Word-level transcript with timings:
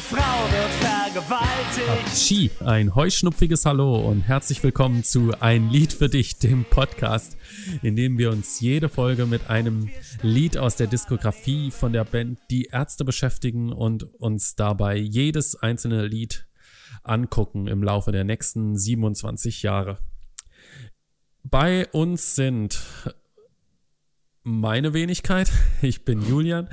Frau 0.00 0.44
wird 0.52 0.70
vergewaltigt. 0.82 2.18
Ski, 2.18 2.50
ein 2.60 2.94
heuschnupfiges 2.94 3.64
Hallo 3.64 3.96
und 4.06 4.20
herzlich 4.20 4.62
willkommen 4.62 5.04
zu 5.04 5.32
Ein 5.40 5.70
Lied 5.70 5.94
für 5.94 6.10
dich, 6.10 6.38
dem 6.38 6.66
Podcast, 6.66 7.38
in 7.82 7.96
dem 7.96 8.18
wir 8.18 8.30
uns 8.30 8.60
jede 8.60 8.90
Folge 8.90 9.24
mit 9.24 9.48
einem 9.48 9.88
Lied 10.20 10.58
aus 10.58 10.76
der 10.76 10.86
Diskografie 10.86 11.70
von 11.70 11.94
der 11.94 12.04
Band 12.04 12.38
Die 12.50 12.64
Ärzte 12.64 13.06
beschäftigen 13.06 13.72
und 13.72 14.02
uns 14.20 14.54
dabei 14.54 14.96
jedes 14.98 15.56
einzelne 15.56 16.06
Lied 16.06 16.46
angucken 17.02 17.66
im 17.66 17.82
Laufe 17.82 18.12
der 18.12 18.24
nächsten 18.24 18.76
27 18.76 19.62
Jahre. 19.62 19.96
Bei 21.42 21.88
uns 21.92 22.34
sind 22.34 22.82
meine 24.46 24.94
Wenigkeit. 24.94 25.50
Ich 25.82 26.04
bin 26.04 26.26
Julian 26.26 26.68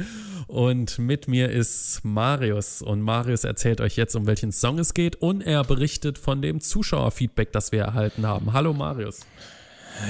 und 0.48 0.98
mit 0.98 1.28
mir 1.28 1.52
ist 1.52 2.02
Marius. 2.04 2.82
Und 2.82 3.02
Marius 3.02 3.44
erzählt 3.44 3.82
euch 3.82 3.98
jetzt, 3.98 4.16
um 4.16 4.28
welchen 4.28 4.52
Song 4.54 4.80
es 4.80 4.94
geht 4.94 5.18
und 5.18 5.42
er 5.42 5.64
berichtet 5.64 6.18
von 6.18 6.42
dem 6.42 6.62
Zuschauerfeedback, 6.62 7.52
das 7.52 7.74
wir 7.74 7.82
erhalten 7.82 8.26
haben. 8.26 8.54
Hallo 8.54 8.74
Marius. 8.74 9.22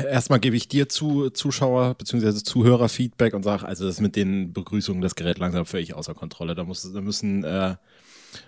Erstmal 0.07 0.39
gebe 0.39 0.55
ich 0.55 0.67
dir 0.67 0.87
zu 0.89 1.31
Zuschauer 1.31 1.95
bzw. 1.95 2.33
Zuhörerfeedback 2.43 3.33
und 3.33 3.43
sage, 3.43 3.65
also 3.65 3.85
das 3.85 3.99
mit 3.99 4.15
den 4.15 4.53
Begrüßungen, 4.53 5.01
das 5.01 5.15
gerät 5.15 5.39
langsam 5.39 5.65
völlig 5.65 5.95
außer 5.95 6.13
Kontrolle. 6.13 6.53
Da, 6.55 6.63
muss, 6.63 6.89
da 6.93 7.01
müssen 7.01 7.43
äh, 7.43 7.75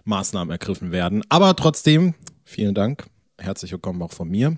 Maßnahmen 0.03 0.51
ergriffen 0.51 0.91
werden. 0.91 1.23
Aber 1.29 1.55
trotzdem, 1.55 2.13
vielen 2.43 2.75
Dank. 2.75 3.05
Herzlich 3.39 3.71
willkommen 3.71 4.01
auch 4.03 4.13
von 4.13 4.29
mir. 4.29 4.57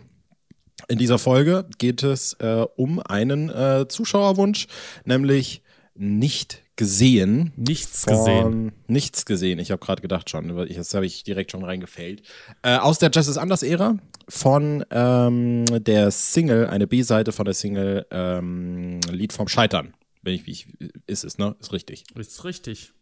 In 0.88 0.98
dieser 0.98 1.18
Folge 1.18 1.66
geht 1.78 2.04
es 2.04 2.34
äh, 2.34 2.66
um 2.76 3.00
einen 3.00 3.50
äh, 3.50 3.88
Zuschauerwunsch, 3.88 4.68
nämlich 5.06 5.62
nicht 5.96 6.62
gesehen. 6.76 7.52
Nichts 7.56 8.06
gesehen. 8.06 8.72
Nichts 8.88 9.26
gesehen. 9.26 9.60
Ich 9.60 9.72
habe 9.72 9.84
gerade 9.84 10.02
gedacht 10.02 10.30
schon, 10.30 10.56
das 10.56 10.94
habe 10.94 11.06
ich 11.06 11.24
direkt 11.24 11.52
schon 11.52 11.64
reingefällt. 11.64 12.22
Äh, 12.62 12.78
aus 12.78 13.00
der 13.00 13.10
Justice 13.10 13.42
Anders 13.42 13.64
Ära 13.64 13.98
von 14.30 14.86
ähm, 14.92 15.66
der 15.66 16.12
Single, 16.12 16.68
eine 16.68 16.88
B-Seite 16.88 17.32
von 17.32 17.46
der 17.46 17.56
Single 17.56 18.06
ähm, 18.12 19.00
Lied 19.10 19.34
vom 19.34 19.48
Scheitern. 19.48 19.94
Wenn 20.22 20.36
ich, 20.36 20.46
wie 20.46 20.52
ich, 20.52 20.68
ist 21.08 21.24
es, 21.24 21.38
ne? 21.38 21.56
Ist 21.60 21.74
richtig. 21.74 22.04
Ist 22.16 22.44
richtig. 22.44 22.94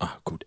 Ah, 0.00 0.16
gut. 0.24 0.46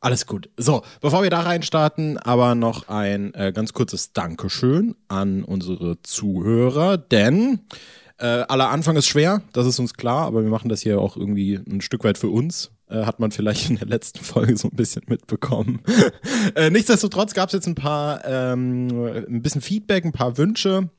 Alles 0.00 0.26
gut. 0.26 0.48
So, 0.56 0.82
bevor 1.00 1.24
wir 1.24 1.30
da 1.30 1.40
reinstarten, 1.40 2.18
aber 2.18 2.54
noch 2.54 2.88
ein 2.88 3.34
äh, 3.34 3.52
ganz 3.52 3.72
kurzes 3.72 4.12
Dankeschön 4.12 4.94
an 5.08 5.42
unsere 5.42 6.00
Zuhörer, 6.02 6.96
denn 6.96 7.66
äh, 8.18 8.26
aller 8.26 8.70
Anfang 8.70 8.96
ist 8.96 9.08
schwer, 9.08 9.42
das 9.52 9.66
ist 9.66 9.80
uns 9.80 9.94
klar, 9.94 10.26
aber 10.26 10.44
wir 10.44 10.50
machen 10.50 10.68
das 10.68 10.82
hier 10.82 11.00
auch 11.00 11.16
irgendwie 11.16 11.56
ein 11.56 11.80
Stück 11.80 12.04
weit 12.04 12.16
für 12.16 12.28
uns. 12.28 12.70
Äh, 12.88 13.04
hat 13.04 13.18
man 13.18 13.32
vielleicht 13.32 13.68
in 13.70 13.76
der 13.76 13.88
letzten 13.88 14.20
Folge 14.20 14.56
so 14.56 14.68
ein 14.68 14.76
bisschen 14.76 15.02
mitbekommen. 15.08 15.82
äh, 16.54 16.70
nichtsdestotrotz 16.70 17.34
gab 17.34 17.48
es 17.48 17.54
jetzt 17.54 17.66
ein 17.66 17.74
paar, 17.74 18.24
ähm, 18.24 18.88
ein 19.28 19.42
bisschen 19.42 19.60
Feedback, 19.60 20.04
ein 20.04 20.12
paar 20.12 20.38
Wünsche. 20.38 20.90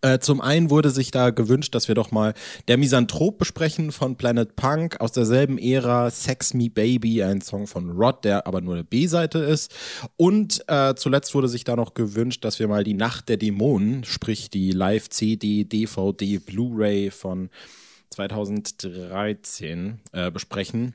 Äh, 0.00 0.20
zum 0.20 0.40
einen 0.40 0.70
wurde 0.70 0.90
sich 0.90 1.10
da 1.10 1.30
gewünscht, 1.30 1.74
dass 1.74 1.88
wir 1.88 1.94
doch 1.94 2.10
mal 2.10 2.34
Der 2.68 2.78
Misanthrop 2.78 3.38
besprechen 3.38 3.92
von 3.92 4.16
Planet 4.16 4.56
Punk 4.56 5.00
aus 5.00 5.12
derselben 5.12 5.58
Ära, 5.58 6.10
Sex 6.10 6.54
Me 6.54 6.70
Baby, 6.70 7.22
ein 7.22 7.40
Song 7.40 7.66
von 7.66 7.90
Rod, 7.90 8.24
der 8.24 8.46
aber 8.46 8.60
nur 8.60 8.74
eine 8.74 8.84
B-Seite 8.84 9.38
ist. 9.40 9.74
Und 10.16 10.64
äh, 10.68 10.94
zuletzt 10.94 11.34
wurde 11.34 11.48
sich 11.48 11.64
da 11.64 11.76
noch 11.76 11.94
gewünscht, 11.94 12.44
dass 12.44 12.58
wir 12.58 12.68
mal 12.68 12.84
die 12.84 12.94
Nacht 12.94 13.28
der 13.28 13.36
Dämonen, 13.36 14.04
sprich 14.04 14.50
die 14.50 14.72
Live-CD, 14.72 15.64
DVD, 15.64 16.38
Blu-ray 16.38 17.10
von 17.10 17.50
2013 18.10 20.00
äh, 20.12 20.30
besprechen. 20.30 20.94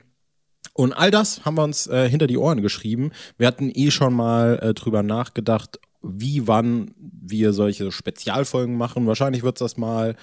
Und 0.74 0.92
all 0.92 1.10
das 1.10 1.44
haben 1.44 1.56
wir 1.56 1.64
uns 1.64 1.88
äh, 1.88 2.08
hinter 2.08 2.28
die 2.28 2.38
Ohren 2.38 2.62
geschrieben. 2.62 3.10
Wir 3.36 3.48
hatten 3.48 3.70
eh 3.74 3.90
schon 3.90 4.14
mal 4.14 4.60
äh, 4.62 4.74
drüber 4.74 5.02
nachgedacht, 5.02 5.80
wie, 6.08 6.46
wann 6.46 6.90
wir 6.98 7.52
solche 7.52 7.92
Spezialfolgen 7.92 8.76
machen. 8.76 9.06
Wahrscheinlich 9.06 9.42
wird 9.42 9.56
es 9.56 9.60
das 9.60 9.76
mal 9.76 10.16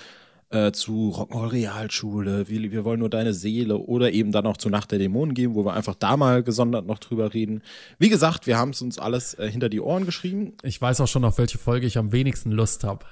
äh, 0.50 0.72
zu 0.72 1.14
Rock'n'Roll 1.16 1.52
Realschule, 1.52 2.48
wir, 2.48 2.72
wir 2.72 2.86
wollen 2.86 3.00
nur 3.00 3.10
deine 3.10 3.34
Seele 3.34 3.78
oder 3.78 4.12
eben 4.12 4.32
dann 4.32 4.46
auch 4.46 4.58
zu 4.58 4.70
Nacht 4.70 4.92
der 4.92 5.00
Dämonen 5.00 5.34
geben, 5.34 5.56
wo 5.56 5.66
wir 5.66 5.74
einfach 5.74 5.96
da 5.96 6.18
mal 6.18 6.44
gesondert 6.44 6.86
noch 6.86 7.00
drüber 7.00 7.34
reden. 7.34 7.62
Wie 8.00 8.10
gesagt, 8.10 8.48
wir 8.48 8.58
haben 8.58 8.72
es 8.72 8.82
uns 8.82 9.00
alles 9.00 9.34
äh, 9.36 9.50
hinter 9.50 9.70
die 9.70 9.82
Ohren 9.82 10.06
geschrieben. 10.06 10.54
Ich 10.64 10.82
weiß 10.82 11.02
auch 11.02 11.08
schon, 11.08 11.26
auf 11.26 11.38
welche 11.38 11.58
Folge 11.58 11.88
ich 11.88 11.98
am 11.98 12.12
wenigsten 12.12 12.52
Lust 12.52 12.84
habe. 12.84 13.06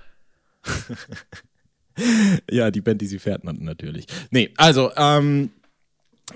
ja, 2.52 2.72
die 2.72 2.82
Band, 2.82 3.02
die 3.02 3.08
sie 3.08 3.20
fährt, 3.20 3.44
natürlich. 3.44 4.06
Nee, 4.32 4.52
also, 4.58 4.92
ähm, 4.96 5.50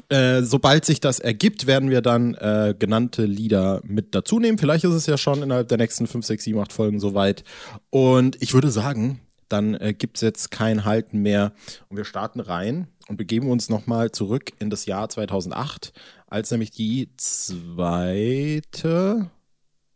äh, 0.09 0.41
sobald 0.41 0.85
sich 0.85 0.99
das 0.99 1.19
ergibt, 1.19 1.65
werden 1.67 1.89
wir 1.89 2.01
dann 2.01 2.33
äh, 2.35 2.75
genannte 2.77 3.25
Lieder 3.25 3.81
mit 3.83 4.13
dazu 4.15 4.39
nehmen. 4.39 4.57
Vielleicht 4.57 4.83
ist 4.83 4.93
es 4.93 5.05
ja 5.05 5.17
schon 5.17 5.41
innerhalb 5.43 5.69
der 5.69 5.77
nächsten 5.77 6.07
5, 6.07 6.25
6, 6.25 6.43
7, 6.43 6.59
8 6.59 6.73
Folgen 6.73 6.99
soweit. 6.99 7.43
Und 7.89 8.41
ich 8.41 8.53
würde 8.53 8.69
sagen, 8.69 9.21
dann 9.49 9.75
äh, 9.75 9.93
gibt 9.93 10.17
es 10.17 10.21
jetzt 10.21 10.51
kein 10.51 10.83
Halten 10.85 11.19
mehr. 11.19 11.53
Und 11.89 11.97
wir 11.97 12.05
starten 12.05 12.39
rein 12.41 12.87
und 13.07 13.17
begeben 13.17 13.49
uns 13.49 13.69
nochmal 13.69 14.11
zurück 14.11 14.51
in 14.59 14.69
das 14.69 14.85
Jahr 14.85 15.07
2008, 15.09 15.93
als 16.27 16.51
nämlich 16.51 16.71
die 16.71 17.09
zweite 17.17 18.11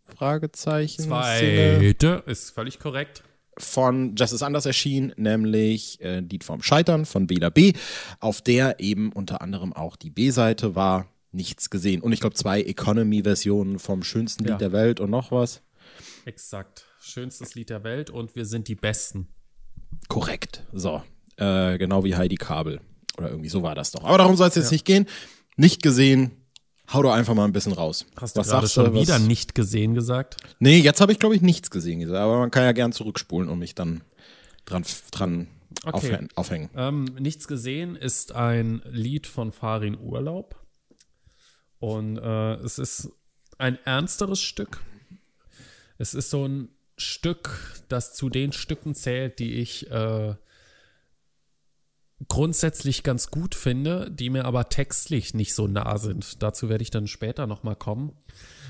Fragezeichen. 0.03 1.03
Zweite 1.03 2.23
ist 2.25 2.52
völlig 2.52 2.79
korrekt 2.79 3.23
von 3.61 4.16
Justice 4.16 4.45
Anders 4.45 4.66
erschien, 4.66 5.13
nämlich 5.17 6.01
äh, 6.01 6.19
Lied 6.19 6.44
vom 6.44 6.61
Scheitern 6.61 7.05
von 7.05 7.27
Bela 7.27 7.49
B., 7.49 7.73
auf 8.19 8.41
der 8.41 8.79
eben 8.79 9.11
unter 9.11 9.41
anderem 9.41 9.73
auch 9.73 9.95
die 9.95 10.09
B-Seite 10.09 10.75
war. 10.75 11.07
Nichts 11.33 11.69
gesehen. 11.69 12.01
Und 12.01 12.11
ich 12.11 12.19
glaube, 12.19 12.35
zwei 12.35 12.61
Economy-Versionen 12.61 13.79
vom 13.79 14.03
schönsten 14.03 14.44
Ja. 14.44 14.51
Lied 14.51 14.61
der 14.61 14.72
Welt 14.73 14.99
und 14.99 15.09
noch 15.09 15.31
was. 15.31 15.61
Exakt. 16.25 16.85
Schönstes 17.01 17.55
Lied 17.55 17.69
der 17.69 17.83
Welt 17.85 18.09
und 18.09 18.35
wir 18.35 18.45
sind 18.45 18.67
die 18.67 18.75
Besten. 18.75 19.27
Korrekt. 20.09 20.66
So. 20.73 21.01
Äh, 21.38 21.78
genau 21.78 22.03
wie 22.03 22.16
Heidi 22.16 22.35
Kabel. 22.35 22.81
Oder 23.17 23.29
irgendwie 23.29 23.49
so 23.49 23.63
war 23.63 23.75
das 23.75 23.91
doch. 23.91 24.03
Aber 24.03 24.17
darum 24.17 24.35
soll 24.35 24.49
es 24.49 24.55
jetzt 24.55 24.66
Ja. 24.66 24.72
nicht 24.73 24.85
gehen. 24.85 25.05
Nicht 25.55 25.81
gesehen. 25.81 26.31
Hau 26.94 27.02
doch 27.03 27.13
einfach 27.13 27.34
mal 27.34 27.46
ein 27.46 27.53
bisschen 27.53 27.74
raus. 27.74 28.06
Hast 28.19 28.35
du 28.35 28.40
was 28.41 28.50
gerade 28.50 28.68
schon 28.68 28.94
du? 28.94 29.02
Wieder 29.02 29.19
nicht 29.19 29.56
gesehen 29.56 29.94
gesagt? 29.96 30.38
Nee, 30.59 30.79
jetzt 30.79 31.00
habe 31.02 31.12
ich, 31.12 31.19
glaube 31.19 31.35
ich, 31.35 31.41
nichts 31.41 31.72
gesehen 31.72 32.00
gesagt. 32.00 32.19
Aber 32.19 32.40
man 32.40 32.52
kann 32.52 32.63
ja 32.63 32.72
gern 32.74 32.91
zurückspulen 32.91 33.50
und 33.50 33.59
mich 33.59 33.75
dann 33.75 34.02
dran, 34.66 34.84
dran 35.12 35.47
Okay. 35.85 35.96
aufhängen. 35.96 36.29
aufhängen. 36.35 36.69
Ähm, 36.75 37.06
Nichts 37.19 37.47
gesehen 37.47 37.96
ist 37.96 38.34
ein 38.34 38.81
Lied 38.91 39.25
von 39.25 39.52
Farin 39.53 39.97
Urlaub. 39.97 40.56
Und 41.79 42.18
äh, 42.18 42.53
es 42.56 42.78
ist 42.78 43.09
ein 43.58 43.79
ernsteres 43.85 44.40
Stück. 44.41 44.81
Es 45.97 46.13
ist 46.13 46.29
so 46.29 46.46
ein 46.47 46.69
Stück, 46.97 47.84
das 47.88 48.13
zu 48.13 48.29
den 48.29 48.52
Stücken 48.52 48.94
zählt, 48.96 49.40
die 49.40 49.53
ich 49.56 49.90
äh, 49.90 50.35
grundsätzlich 52.28 53.04
ganz 53.04 53.32
gut 53.32 53.56
finde, 53.56 54.09
die 54.12 54.30
mir 54.30 54.46
aber 54.46 54.70
textlich 54.70 55.34
nicht 55.34 55.54
so 55.54 55.68
nah 55.68 55.98
sind. 55.98 56.42
Dazu 56.44 56.70
werde 56.70 56.82
ich 56.84 56.92
dann 56.92 57.08
später 57.08 57.48
nochmal 57.48 57.76
kommen. 57.76 58.12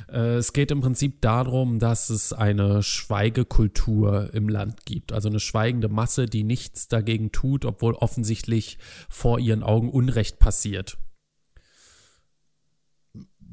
Äh, 0.10 0.36
Es 0.36 0.54
geht 0.54 0.72
im 0.72 0.82
Prinzip 0.82 1.22
darum, 1.22 1.80
dass 1.80 2.10
es 2.10 2.34
eine 2.34 2.84
Schweigekultur 2.84 4.34
im 4.34 4.50
Land 4.50 4.86
gibt. 4.86 5.12
Also 5.12 5.30
eine 5.30 5.40
schweigende 5.40 5.90
Masse, 5.90 6.26
die 6.26 6.44
nichts 6.44 6.88
dagegen 6.88 7.32
tut, 7.32 7.66
obwohl 7.66 7.94
offensichtlich 7.94 8.78
vor 9.10 9.40
ihren 9.40 9.64
Augen 9.64 9.90
Unrecht 9.90 10.40
passiert. 10.40 10.98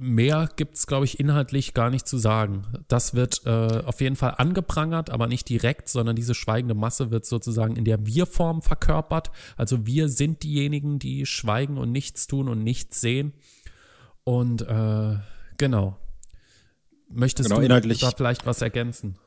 Mehr 0.01 0.49
gibt 0.55 0.77
es, 0.77 0.87
glaube 0.87 1.07
ich, 1.07 1.19
inhaltlich 1.19 1.75
gar 1.75 1.91
nicht 1.91 2.07
zu 2.07 2.19
sagen. 2.19 2.65
Das 2.87 3.15
wird 3.15 3.43
äh, 3.47 3.83
auf 3.85 4.01
jeden 4.01 4.15
Fall 4.15 4.35
angeprangert, 4.39 5.11
aber 5.11 5.27
nicht 5.27 5.49
direkt, 5.49 5.89
sondern 5.89 6.15
diese 6.15 6.37
schweigende 6.37 6.77
Masse 6.77 7.11
wird 7.11 7.27
sozusagen 7.27 7.75
in 7.75 7.85
der 7.85 8.07
Wir-Form 8.07 8.63
verkörpert. 8.63 9.33
Also 9.57 9.87
wir 9.87 10.09
sind 10.09 10.45
diejenigen, 10.45 11.01
die 11.01 11.27
schweigen 11.27 11.79
und 11.79 11.91
nichts 11.91 12.29
tun 12.29 12.49
und 12.49 12.63
nichts 12.63 13.01
sehen. 13.01 13.33
Und 14.23 14.63
äh, 14.63 15.17
genau. 15.57 15.97
Möchtest 17.11 17.49
Genau, 17.51 17.61
du 17.61 17.67
da 17.95 18.11
vielleicht 18.17 18.47
was 18.47 18.63
ergänzen? 18.63 19.19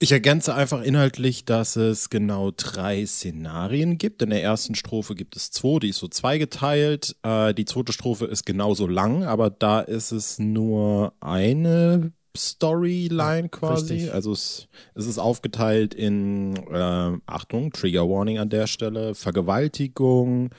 Ich 0.00 0.12
ergänze 0.12 0.54
einfach 0.54 0.82
inhaltlich, 0.82 1.44
dass 1.44 1.74
es 1.74 2.08
genau 2.08 2.52
drei 2.56 3.04
Szenarien 3.04 3.98
gibt. 3.98 4.22
In 4.22 4.30
der 4.30 4.44
ersten 4.44 4.76
Strophe 4.76 5.16
gibt 5.16 5.34
es 5.34 5.50
zwei, 5.50 5.80
die 5.80 5.88
ist 5.88 5.98
so 5.98 6.06
zweigeteilt. 6.06 7.16
Äh, 7.24 7.52
die 7.52 7.64
zweite 7.64 7.92
Strophe 7.92 8.26
ist 8.26 8.46
genauso 8.46 8.86
lang, 8.86 9.24
aber 9.24 9.50
da 9.50 9.80
ist 9.80 10.12
es 10.12 10.38
nur 10.38 11.14
eine 11.18 12.12
Storyline 12.36 13.48
quasi. 13.48 13.94
richtig. 13.94 14.14
Also 14.14 14.32
es, 14.32 14.68
es 14.94 15.06
ist 15.06 15.18
aufgeteilt 15.18 15.94
in, 15.94 16.56
äh, 16.56 17.18
Achtung, 17.26 17.72
Trigger 17.72 18.08
Warning 18.08 18.38
an 18.38 18.50
der 18.50 18.68
Stelle, 18.68 19.16
Vergewaltigung, 19.16 20.50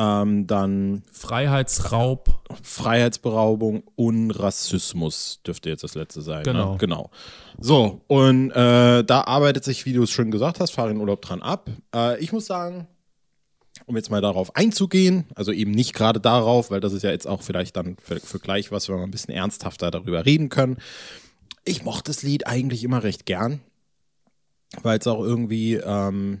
ähm, 0.00 0.46
dann 0.46 1.02
Freiheitsraub. 1.12 2.40
Freiheitsberaubung 2.62 3.82
und 3.96 4.30
Rassismus 4.30 5.40
dürfte 5.46 5.68
jetzt 5.68 5.84
das 5.84 5.94
letzte 5.94 6.22
sein. 6.22 6.42
Genau. 6.42 6.72
Ne? 6.72 6.78
Genau. 6.78 7.10
So, 7.58 8.00
und 8.06 8.50
äh, 8.50 9.04
da 9.04 9.20
arbeitet 9.22 9.64
sich, 9.64 9.84
wie 9.84 9.92
du 9.92 10.02
es 10.02 10.10
schon 10.10 10.30
gesagt 10.30 10.58
hast, 10.58 10.70
Farin 10.70 10.96
Urlaub 10.96 11.20
dran 11.20 11.42
ab. 11.42 11.68
Äh, 11.94 12.18
ich 12.18 12.32
muss 12.32 12.46
sagen, 12.46 12.88
um 13.84 13.96
jetzt 13.96 14.10
mal 14.10 14.22
darauf 14.22 14.56
einzugehen, 14.56 15.26
also 15.34 15.52
eben 15.52 15.70
nicht 15.70 15.92
gerade 15.92 16.18
darauf, 16.18 16.70
weil 16.70 16.80
das 16.80 16.94
ist 16.94 17.02
ja 17.02 17.10
jetzt 17.10 17.26
auch 17.26 17.42
vielleicht 17.42 17.76
dann 17.76 17.96
für, 18.02 18.20
für 18.20 18.38
gleich 18.38 18.72
was, 18.72 18.88
wenn 18.88 18.96
wir 18.96 19.04
ein 19.04 19.10
bisschen 19.10 19.34
ernsthafter 19.34 19.90
darüber 19.90 20.24
reden 20.24 20.48
können. 20.48 20.78
Ich 21.64 21.84
mochte 21.84 22.10
das 22.10 22.22
Lied 22.22 22.46
eigentlich 22.46 22.84
immer 22.84 23.02
recht 23.02 23.26
gern, 23.26 23.60
weil 24.82 24.98
es 24.98 25.06
auch 25.06 25.22
irgendwie 25.22 25.74
ähm, 25.74 26.40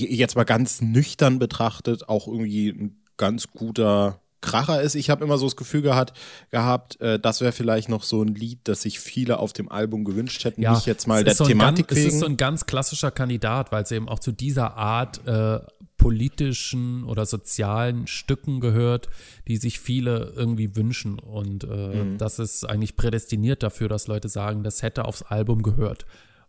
jetzt 0.00 0.36
mal 0.36 0.44
ganz 0.44 0.80
nüchtern 0.80 1.38
betrachtet 1.38 2.08
auch 2.08 2.26
irgendwie 2.26 2.68
ein 2.68 3.02
ganz 3.16 3.48
guter 3.48 4.20
Kracher 4.40 4.80
ist. 4.80 4.94
Ich 4.94 5.10
habe 5.10 5.24
immer 5.24 5.36
so 5.36 5.46
das 5.46 5.56
Gefühl 5.56 5.82
gehabt, 5.82 6.18
gehabt 6.50 7.00
äh, 7.00 7.18
das 7.18 7.40
wäre 7.40 7.52
vielleicht 7.52 7.88
noch 7.88 8.02
so 8.02 8.22
ein 8.22 8.34
Lied, 8.34 8.60
das 8.64 8.82
sich 8.82 8.98
viele 8.98 9.38
auf 9.38 9.52
dem 9.52 9.70
Album 9.70 10.04
gewünscht 10.04 10.44
hätten. 10.44 10.62
Ja, 10.62 10.74
nicht 10.74 10.86
jetzt 10.86 11.06
mal 11.06 11.18
es 11.18 11.24
der 11.24 11.34
so 11.34 11.44
Thematik 11.44 11.88
ganz, 11.88 11.98
Es 11.98 12.04
wegen. 12.04 12.14
ist 12.14 12.20
so 12.20 12.26
ein 12.26 12.36
ganz 12.36 12.66
klassischer 12.66 13.10
Kandidat, 13.10 13.70
weil 13.72 13.82
es 13.82 13.90
eben 13.90 14.08
auch 14.08 14.18
zu 14.18 14.32
dieser 14.32 14.76
Art 14.76 15.26
äh, 15.26 15.60
politischen 15.98 17.04
oder 17.04 17.26
sozialen 17.26 18.06
Stücken 18.06 18.60
gehört, 18.60 19.10
die 19.46 19.58
sich 19.58 19.78
viele 19.78 20.32
irgendwie 20.34 20.74
wünschen. 20.74 21.18
Und 21.18 21.64
äh, 21.64 22.16
das 22.16 22.38
ist 22.38 22.64
eigentlich 22.64 22.96
prädestiniert 22.96 23.62
dafür, 23.62 23.88
dass 23.88 24.06
Leute 24.06 24.30
sagen, 24.30 24.62
das 24.62 24.82
hätte 24.82 25.04
aufs 25.04 25.22
Album 25.22 25.62
gehört. 25.62 26.06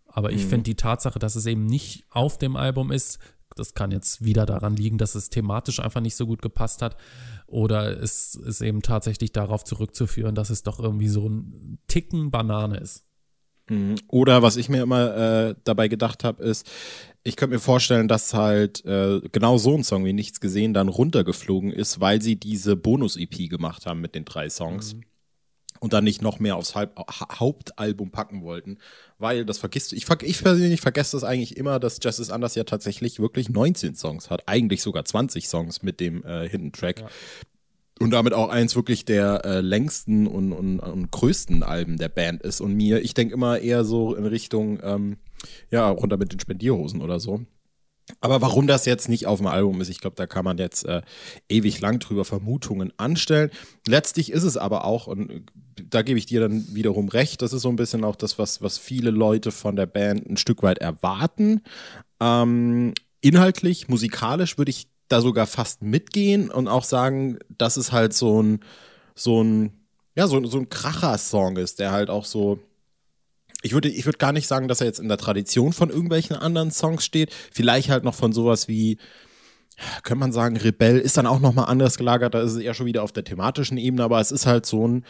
Aber 0.07 0.31
ich 0.31 0.45
finde 0.45 0.63
die 0.63 0.75
Tatsache, 0.75 1.19
dass 1.19 1.35
es 1.35 1.45
eben 1.45 1.65
nicht 1.65 2.05
auf 2.09 2.37
dem 2.37 2.55
Album 2.57 2.91
ist, 2.91 3.19
das 3.55 3.73
kann 3.73 3.91
jetzt 3.91 4.23
wieder 4.23 4.45
daran 4.45 4.75
liegen, 4.75 4.97
dass 4.97 5.15
es 5.15 5.29
thematisch 5.29 5.79
einfach 5.79 6.01
nicht 6.01 6.15
so 6.15 6.25
gut 6.25 6.41
gepasst 6.41 6.81
hat. 6.81 6.97
Oder 7.47 8.01
es 8.01 8.35
ist 8.35 8.61
eben 8.61 8.81
tatsächlich 8.81 9.31
darauf 9.31 9.63
zurückzuführen, 9.63 10.35
dass 10.35 10.49
es 10.49 10.63
doch 10.63 10.79
irgendwie 10.79 11.09
so 11.09 11.27
ein 11.27 11.79
Ticken 11.87 12.31
Banane 12.31 12.77
ist. 12.77 13.05
Oder 14.09 14.41
was 14.41 14.57
ich 14.57 14.69
mir 14.69 14.83
immer 14.83 15.15
äh, 15.15 15.55
dabei 15.63 15.87
gedacht 15.87 16.23
habe, 16.23 16.43
ist, 16.43 16.69
ich 17.23 17.35
könnte 17.35 17.55
mir 17.55 17.59
vorstellen, 17.59 18.07
dass 18.07 18.33
halt 18.33 18.83
äh, 18.85 19.21
genau 19.31 19.57
so 19.57 19.75
ein 19.75 19.83
Song 19.83 20.03
wie 20.05 20.13
Nichts 20.13 20.41
gesehen 20.41 20.73
dann 20.73 20.87
runtergeflogen 20.89 21.71
ist, 21.71 22.01
weil 22.01 22.21
sie 22.21 22.35
diese 22.35 22.75
Bonus-EP 22.75 23.49
gemacht 23.49 23.85
haben 23.85 24.01
mit 24.01 24.15
den 24.15 24.25
drei 24.25 24.49
Songs. 24.49 24.95
Und 25.83 25.93
dann 25.93 26.03
nicht 26.03 26.21
noch 26.21 26.39
mehr 26.39 26.57
aufs 26.57 26.75
Halb 26.75 26.95
Ha- 26.95 27.39
Hauptalbum 27.39 28.11
packen 28.11 28.43
wollten. 28.43 28.77
Weil, 29.17 29.45
das 29.45 29.57
vergisst 29.57 29.91
du, 29.91 29.95
ich, 29.95 30.05
ver 30.05 30.17
ich 30.21 30.41
persönlich 30.43 30.79
vergesse 30.79 31.17
das 31.17 31.23
eigentlich 31.23 31.57
immer, 31.57 31.79
dass 31.79 31.97
Justice 32.01 32.31
Anders 32.31 32.53
ja 32.53 32.63
tatsächlich 32.65 33.19
wirklich 33.19 33.49
19 33.49 33.95
Songs 33.95 34.29
hat. 34.29 34.47
Eigentlich 34.47 34.83
sogar 34.83 35.05
20 35.05 35.47
Songs 35.49 35.81
mit 35.81 35.99
dem 35.99 36.23
äh, 36.23 36.47
Hidden 36.47 36.71
Track. 36.71 37.03
Und 37.99 38.11
damit 38.11 38.33
auch 38.33 38.49
eins 38.49 38.75
wirklich 38.75 39.05
der 39.05 39.43
äh, 39.43 39.61
längsten 39.61 40.27
und, 40.27 40.53
und, 40.53 40.79
und 40.79 41.11
größten 41.11 41.63
Alben 41.63 41.97
der 41.97 42.09
Band 42.09 42.43
ist. 42.43 42.61
Und 42.61 42.73
mir, 42.75 43.01
ich 43.01 43.13
denke 43.15 43.33
immer 43.33 43.59
eher 43.59 43.83
so 43.83 44.15
in 44.15 44.25
Richtung, 44.25 44.79
ähm, 44.83 45.17
ja, 45.71 45.89
runter 45.89 46.17
mit 46.17 46.31
den 46.31 46.39
Spendierhosen 46.39 47.01
oder 47.01 47.19
so. 47.19 47.41
Aber 48.19 48.41
warum 48.41 48.67
das 48.67 48.85
jetzt 48.85 49.09
nicht 49.09 49.25
auf 49.27 49.39
dem 49.39 49.47
Album 49.47 49.79
ist, 49.81 49.89
ich 49.89 50.01
glaube, 50.01 50.15
da 50.15 50.27
kann 50.27 50.45
man 50.45 50.57
jetzt 50.57 50.85
äh, 50.85 51.01
ewig 51.49 51.79
lang 51.79 51.99
drüber 51.99 52.25
Vermutungen 52.25 52.93
anstellen. 52.97 53.51
Letztlich 53.87 54.31
ist 54.31 54.43
es 54.43 54.57
aber 54.57 54.85
auch, 54.85 55.07
und 55.07 55.29
äh, 55.29 55.41
da 55.89 56.01
gebe 56.01 56.19
ich 56.19 56.25
dir 56.25 56.41
dann 56.41 56.65
wiederum 56.73 57.09
recht, 57.09 57.41
das 57.41 57.53
ist 57.53 57.61
so 57.61 57.69
ein 57.69 57.75
bisschen 57.75 58.03
auch 58.03 58.15
das, 58.15 58.37
was, 58.37 58.61
was 58.61 58.77
viele 58.77 59.11
Leute 59.11 59.51
von 59.51 59.75
der 59.75 59.85
Band 59.85 60.29
ein 60.29 60.37
Stück 60.37 60.63
weit 60.63 60.79
erwarten. 60.79 61.61
Ähm, 62.19 62.93
inhaltlich, 63.21 63.87
musikalisch 63.87 64.57
würde 64.57 64.71
ich 64.71 64.87
da 65.07 65.21
sogar 65.21 65.47
fast 65.47 65.81
mitgehen 65.81 66.49
und 66.49 66.67
auch 66.67 66.83
sagen, 66.83 67.39
dass 67.49 67.77
es 67.77 67.91
halt 67.91 68.13
so 68.13 68.41
ein, 68.41 68.59
so 69.15 69.43
ein, 69.43 69.73
ja, 70.15 70.27
so, 70.27 70.43
so 70.45 70.57
ein 70.57 70.69
Kracher-Song 70.69 71.57
ist, 71.57 71.79
der 71.79 71.91
halt 71.91 72.09
auch 72.09 72.25
so, 72.25 72.59
ich 73.61 73.73
würde, 73.73 73.89
ich 73.89 74.05
würde 74.05 74.17
gar 74.17 74.31
nicht 74.31 74.47
sagen, 74.47 74.67
dass 74.67 74.81
er 74.81 74.87
jetzt 74.87 74.99
in 74.99 75.07
der 75.07 75.17
Tradition 75.17 75.73
von 75.73 75.89
irgendwelchen 75.89 76.35
anderen 76.35 76.71
Songs 76.71 77.05
steht. 77.05 77.31
Vielleicht 77.51 77.89
halt 77.89 78.03
noch 78.03 78.15
von 78.15 78.33
sowas 78.33 78.67
wie, 78.67 78.97
könnte 80.03 80.19
man 80.19 80.31
sagen, 80.31 80.57
Rebell 80.57 80.97
ist 80.97 81.17
dann 81.17 81.27
auch 81.27 81.39
nochmal 81.39 81.65
anders 81.65 81.97
gelagert. 81.97 82.33
Da 82.33 82.41
ist 82.41 82.53
es 82.53 82.59
eher 82.59 82.73
schon 82.73 82.85
wieder 82.85 83.03
auf 83.03 83.11
der 83.11 83.23
thematischen 83.23 83.77
Ebene, 83.77 84.03
aber 84.03 84.19
es 84.19 84.31
ist 84.31 84.45
halt 84.45 84.65
so 84.65 84.87
ein 84.87 85.05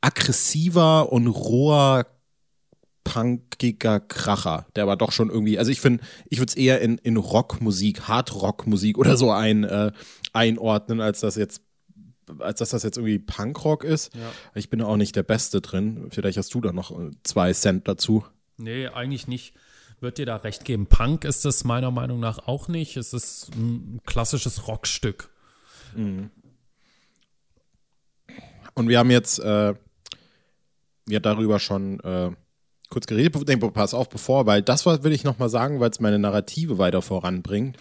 aggressiver 0.00 1.12
und 1.12 1.26
roher 1.28 2.06
punkiger 3.04 4.00
Kracher, 4.00 4.66
der 4.76 4.84
aber 4.84 4.96
doch 4.96 5.12
schon 5.12 5.30
irgendwie, 5.30 5.58
also 5.58 5.70
ich 5.70 5.80
finde, 5.80 6.04
ich 6.28 6.38
würde 6.38 6.50
es 6.50 6.56
eher 6.56 6.80
in, 6.80 6.98
in 6.98 7.16
Rockmusik, 7.16 8.02
Hard-Rock-Musik 8.02 8.98
oder 8.98 9.16
so 9.16 9.30
ein, 9.30 9.64
äh, 9.64 9.92
einordnen, 10.32 11.00
als 11.00 11.20
das 11.20 11.36
jetzt 11.36 11.62
als 12.38 12.60
dass 12.60 12.70
das 12.70 12.82
jetzt 12.82 12.96
irgendwie 12.96 13.18
Punkrock 13.18 13.84
ist. 13.84 14.12
Ich 14.54 14.70
bin 14.70 14.80
auch 14.82 14.96
nicht 14.96 15.16
der 15.16 15.22
Beste 15.22 15.60
drin. 15.60 16.08
Vielleicht 16.10 16.38
hast 16.38 16.54
du 16.54 16.60
da 16.60 16.72
noch 16.72 16.90
äh, 16.98 17.10
zwei 17.22 17.52
Cent 17.52 17.88
dazu. 17.88 18.24
Nee, 18.56 18.86
eigentlich 18.86 19.28
nicht. 19.28 19.54
Wird 20.00 20.18
dir 20.18 20.26
da 20.26 20.36
recht 20.36 20.64
geben. 20.64 20.86
Punk 20.86 21.24
ist 21.24 21.44
es 21.44 21.64
meiner 21.64 21.90
Meinung 21.90 22.20
nach 22.20 22.46
auch 22.46 22.68
nicht. 22.68 22.96
Es 22.96 23.12
ist 23.12 23.50
ein 23.54 24.00
klassisches 24.06 24.66
Rockstück. 24.66 25.28
Und 28.74 28.88
wir 28.88 28.98
haben 28.98 29.10
jetzt 29.10 29.40
äh, 29.40 29.74
ja 31.08 31.20
darüber 31.20 31.58
schon 31.58 32.00
äh, 32.00 32.30
kurz 32.88 33.06
geredet. 33.06 33.36
Nee, 33.46 33.56
pass 33.56 33.94
auf, 33.94 34.08
bevor, 34.08 34.46
weil 34.46 34.62
das 34.62 34.86
will 34.86 35.12
ich 35.12 35.24
noch 35.24 35.38
mal 35.38 35.48
sagen, 35.48 35.80
weil 35.80 35.90
es 35.90 36.00
meine 36.00 36.18
Narrative 36.18 36.78
weiter 36.78 37.02
voranbringt. 37.02 37.76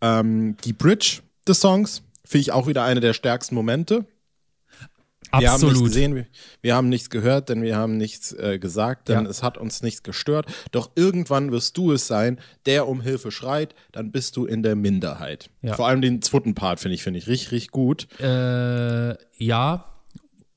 Ähm, 0.00 0.56
die 0.64 0.72
Bridge 0.72 1.20
des 1.46 1.60
Songs 1.60 2.02
finde 2.30 2.42
ich 2.42 2.52
auch 2.52 2.66
wieder 2.66 2.84
eine 2.84 3.00
der 3.00 3.12
stärksten 3.12 3.54
Momente. 3.54 4.06
Wir 5.32 5.52
haben 5.52 5.60
nichts 5.60 5.64
Absolut. 5.64 5.84
gesehen, 5.84 6.14
wir, 6.16 6.26
wir 6.60 6.74
haben 6.74 6.88
nichts 6.88 7.08
gehört, 7.10 7.50
denn 7.50 7.62
wir 7.62 7.76
haben 7.76 7.96
nichts 7.96 8.32
äh, 8.32 8.58
gesagt, 8.58 9.08
denn 9.08 9.24
Ja. 9.24 9.30
es 9.30 9.42
hat 9.44 9.58
uns 9.58 9.80
nichts 9.82 10.02
gestört. 10.02 10.46
Doch 10.72 10.90
irgendwann 10.96 11.52
wirst 11.52 11.76
du 11.76 11.92
es 11.92 12.08
sein, 12.08 12.40
der 12.66 12.88
um 12.88 13.00
Hilfe 13.00 13.30
schreit, 13.30 13.74
dann 13.92 14.10
bist 14.10 14.36
du 14.36 14.44
in 14.46 14.64
der 14.64 14.74
Minderheit. 14.74 15.50
Ja. 15.62 15.74
Vor 15.74 15.86
allem 15.86 16.00
den 16.00 16.20
zweiten 16.20 16.54
Part 16.54 16.80
finde 16.80 16.96
ich, 16.96 17.04
finde 17.04 17.18
ich 17.20 17.28
richtig, 17.28 17.52
richtig 17.52 17.70
gut. 17.70 18.08
Äh, 18.20 19.14
ja, 19.36 19.84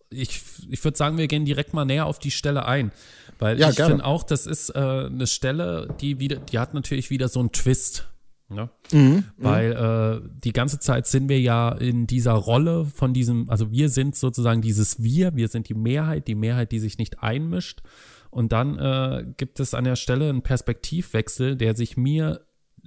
ich, 0.09 0.41
ich 0.69 0.83
würde 0.83 0.97
sagen, 0.97 1.17
wir 1.17 1.27
gehen 1.27 1.45
direkt 1.45 1.73
mal 1.75 1.85
näher 1.85 2.07
auf 2.07 2.17
die 2.17 2.31
Stelle 2.31 2.65
ein. 2.65 2.91
Weil 3.37 3.59
Ja, 3.59 3.69
ich 3.69 3.75
finde 3.75 4.05
auch, 4.05 4.23
das 4.23 4.47
ist 4.47 4.69
äh, 4.71 4.79
eine 4.79 5.27
Stelle, 5.27 5.87
die 6.01 6.19
wieder, 6.19 6.37
die 6.37 6.57
hat 6.57 6.73
natürlich 6.73 7.09
wieder 7.11 7.27
so 7.27 7.39
einen 7.41 7.51
Twist. 7.51 8.07
Ne? 8.49 8.69
Mhm, 8.91 9.23
Weil 9.37 9.71
äh, 9.71 10.29
die 10.43 10.53
ganze 10.53 10.79
Zeit 10.79 11.07
sind 11.07 11.29
wir 11.29 11.39
ja 11.39 11.71
in 11.71 12.07
dieser 12.07 12.33
Rolle 12.33 12.85
von 12.85 13.13
diesem, 13.13 13.49
also 13.49 13.71
wir 13.71 13.89
sind 13.89 14.15
sozusagen 14.15 14.61
dieses 14.61 15.01
Wir, 15.01 15.35
wir 15.35 15.47
sind 15.47 15.69
die 15.69 15.73
Mehrheit, 15.73 16.27
die 16.27 16.35
Mehrheit, 16.35 16.71
die 16.71 16.79
sich 16.79 16.97
nicht 16.97 17.23
einmischt. 17.23 17.81
Und 18.29 18.51
dann 18.51 18.77
äh, 18.79 19.25
gibt 19.37 19.59
es 19.59 19.73
an 19.73 19.83
der 19.83 19.95
Stelle 19.95 20.29
einen 20.29 20.41
Perspektivwechsel, 20.41 21.55
der 21.55 21.75
sich 21.75 21.97
mir 21.97 22.41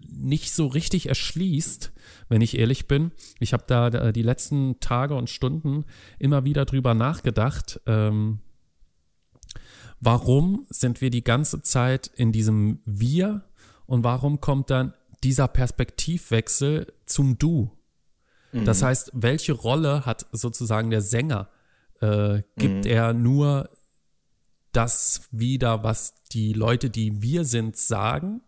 nicht 0.09 0.53
so 0.53 0.67
richtig 0.67 1.09
erschließt, 1.09 1.93
wenn 2.29 2.41
ich 2.41 2.59
ehrlich 2.59 2.87
bin. 2.87 3.13
Ich 3.41 3.53
habe 3.53 3.65
da 3.67 3.89
äh, 3.89 4.13
die 4.13 4.23
letzten 4.23 4.79
Tage 4.81 5.15
und 5.15 5.31
Stunden 5.31 5.85
immer 6.19 6.45
wieder 6.45 6.65
drüber 6.65 6.95
nachgedacht. 6.95 7.81
Ähm, 7.87 8.41
warum 10.01 10.67
sind 10.69 11.01
wir 11.01 11.11
die 11.11 11.25
ganze 11.25 11.63
Zeit 11.63 12.11
in 12.15 12.33
diesem 12.33 12.81
Wir 12.85 13.45
und 13.87 14.05
warum 14.05 14.41
kommt 14.41 14.71
dann 14.71 14.95
dieser 15.25 15.49
Perspektivwechsel 15.49 16.93
zum 17.07 17.39
Du? 17.39 17.71
Das 18.65 18.83
heißt, 18.83 19.11
welche 19.13 19.53
Rolle 19.53 20.07
hat 20.07 20.27
sozusagen 20.33 20.91
der 20.91 21.03
Sänger? 21.03 21.49
Äh, 22.01 22.43
gibt 22.57 22.87
er 22.87 23.13
nur 23.13 23.71
das 24.73 25.29
wieder, 25.31 25.83
was 25.83 26.23
die 26.33 26.53
Leute, 26.53 26.91
die 26.91 27.23
wir 27.23 27.45
sind, 27.45 27.77
sagen? 27.77 28.43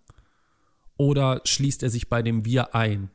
Oder 0.96 1.40
schließt 1.44 1.82
er 1.82 1.90
sich 1.90 2.08
bei 2.08 2.22
dem 2.22 2.44
Wir 2.44 2.74
ein? 2.74 3.10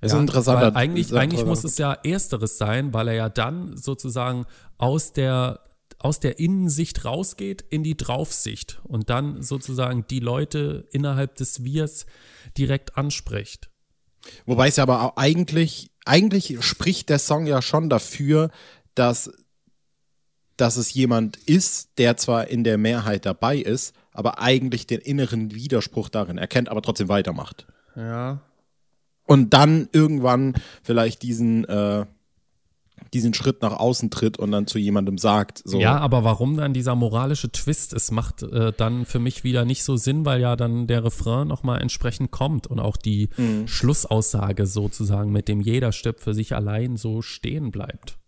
Das 0.00 0.12
ist 0.12 0.14
ein 0.14 0.22
interessanter. 0.22 0.74
Weil 0.74 0.76
eigentlich, 0.76 1.12
eigentlich 1.14 1.44
muss 1.44 1.64
es 1.64 1.78
ja 1.78 1.92
Ersteres 1.92 2.58
sein, 2.58 2.92
weil 2.94 3.08
er 3.08 3.14
ja 3.14 3.28
dann 3.28 3.76
sozusagen 3.76 4.46
aus 4.78 5.12
der, 5.12 5.60
aus 6.04 6.20
der 6.20 6.38
Innensicht 6.38 7.04
rausgeht 7.04 7.64
in 7.70 7.82
die 7.82 7.96
Draufsicht 7.96 8.80
und 8.84 9.10
dann 9.10 9.42
sozusagen 9.42 10.06
die 10.08 10.20
Leute 10.20 10.86
innerhalb 10.90 11.36
des 11.36 11.64
Wirs 11.64 12.06
direkt 12.56 12.96
anspricht. 12.96 13.70
Wobei 14.46 14.68
es 14.68 14.76
ja 14.76 14.84
aber 14.84 15.02
auch 15.02 15.16
eigentlich, 15.16 15.90
eigentlich 16.04 16.64
spricht 16.64 17.08
der 17.08 17.18
Song 17.18 17.46
ja 17.46 17.62
schon 17.62 17.88
dafür, 17.88 18.50
dass, 18.94 19.32
dass 20.56 20.76
es 20.76 20.92
jemand 20.94 21.36
ist, 21.36 21.98
der 21.98 22.16
zwar 22.16 22.48
in 22.48 22.64
der 22.64 22.78
Mehrheit 22.78 23.26
dabei 23.26 23.56
ist, 23.56 23.94
aber 24.12 24.38
eigentlich 24.38 24.86
den 24.86 25.00
inneren 25.00 25.54
Widerspruch 25.54 26.08
darin 26.08 26.38
erkennt, 26.38 26.68
aber 26.68 26.82
trotzdem 26.82 27.08
weitermacht. 27.08 27.66
Ja. 27.96 28.42
Und 29.24 29.50
dann 29.54 29.88
irgendwann 29.92 30.54
vielleicht 30.82 31.22
diesen, 31.22 31.64
äh, 31.64 32.06
diesen 33.12 33.34
Schritt 33.34 33.62
nach 33.62 33.72
außen 33.78 34.10
tritt 34.10 34.38
und 34.38 34.52
dann 34.52 34.66
zu 34.66 34.78
jemandem 34.78 35.18
sagt, 35.18 35.62
so, 35.64 35.80
Ja, 35.80 35.98
aber 35.98 36.24
warum 36.24 36.56
dann 36.56 36.72
dieser 36.72 36.94
moralische 36.94 37.50
Twist? 37.50 37.92
Es 37.92 38.10
macht 38.10 38.42
äh, 38.42 38.72
dann 38.76 39.04
für 39.06 39.18
mich 39.18 39.44
wieder 39.44 39.64
nicht 39.64 39.84
so 39.84 39.96
Sinn, 39.96 40.24
weil 40.24 40.40
ja 40.40 40.56
dann 40.56 40.86
der 40.86 41.04
Refrain 41.04 41.48
nochmal 41.48 41.80
entsprechend 41.82 42.30
kommt 42.30 42.66
und 42.66 42.80
auch 42.80 42.96
die 42.96 43.28
Mhm. 43.36 43.66
Schlussaussage 43.68 44.66
sozusagen, 44.66 45.32
mit 45.32 45.48
dem 45.48 45.60
jeder 45.60 45.92
stirbt 45.92 46.20
für 46.20 46.34
sich 46.34 46.54
allein 46.54 46.96
so 46.96 47.22
stehen 47.22 47.70
bleibt. 47.70 48.18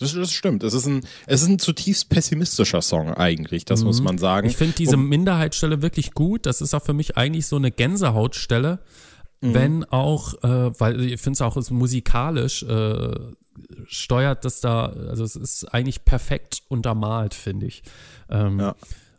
Das, 0.00 0.12
das 0.12 0.32
stimmt. 0.32 0.64
Es 0.64 0.74
ist, 0.74 0.86
ein, 0.86 1.02
es 1.28 1.42
ist 1.42 1.48
ein 1.48 1.60
zutiefst 1.60 2.08
pessimistischer 2.08 2.82
Song 2.82 3.14
eigentlich, 3.14 3.64
das 3.64 3.84
muss 3.84 4.00
man 4.00 4.18
sagen. 4.18 4.48
Ich 4.48 4.56
finde 4.56 4.74
diese 4.76 4.96
Minderheitsstelle 4.96 5.82
wirklich 5.82 6.14
gut. 6.14 6.46
Das 6.46 6.60
ist 6.60 6.74
auch 6.74 6.82
für 6.82 6.94
mich 6.94 7.16
eigentlich 7.16 7.46
so 7.46 7.54
eine 7.54 7.70
Gänsehautstelle, 7.70 8.80
wenn 9.40 9.84
auch, 9.84 10.34
äh, 10.42 10.80
weil 10.80 11.00
ich 11.00 11.20
finde 11.20 11.36
es 11.36 11.42
auch 11.42 11.56
ist 11.56 11.70
musikalisch, 11.70 12.64
äh, 12.64 13.10
steuert 13.86 14.44
das 14.44 14.60
da, 14.60 14.86
also 14.86 15.24
es 15.24 15.36
ist 15.36 15.64
eigentlich 15.72 16.04
perfekt 16.04 16.62
untermalt, 16.68 17.34
finde 17.34 17.66
ich. 17.66 17.82
Ähm, 18.28 18.60
Ja. 18.60 18.74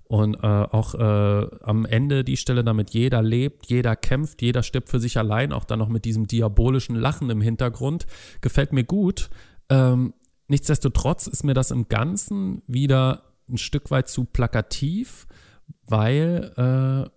Und 0.10 0.36
äh, 0.36 0.48
auch 0.48 0.96
äh, 0.96 1.48
am 1.64 1.86
Ende 1.86 2.24
die 2.24 2.38
Stelle, 2.38 2.64
damit 2.64 2.92
jeder 2.92 3.22
lebt, 3.22 3.66
jeder 3.66 3.98
kämpft, 3.98 4.42
jeder 4.42 4.64
stirbt 4.64 4.88
für 4.88 5.02
sich 5.02 5.18
allein, 5.18 5.52
auch 5.52 5.66
dann 5.66 5.80
noch 5.80 5.90
mit 5.90 6.06
diesem 6.06 6.28
diabolischen 6.28 6.96
Lachen 6.96 7.30
im 7.30 7.42
Hintergrund, 7.42 8.08
gefällt 8.40 8.72
mir 8.72 8.86
gut. 8.86 9.30
Ähm, 9.68 10.14
nichtsdestotrotz 10.48 11.28
ist 11.28 11.44
mir 11.44 11.54
das 11.54 11.72
im 11.72 11.90
Ganzen 11.90 12.62
wieder 12.68 13.24
ein 13.50 13.58
Stück 13.58 13.92
weit 13.92 14.08
zu 14.08 14.24
plakativ, 14.24 15.28
weil 15.86 16.54
äh, 16.56 17.10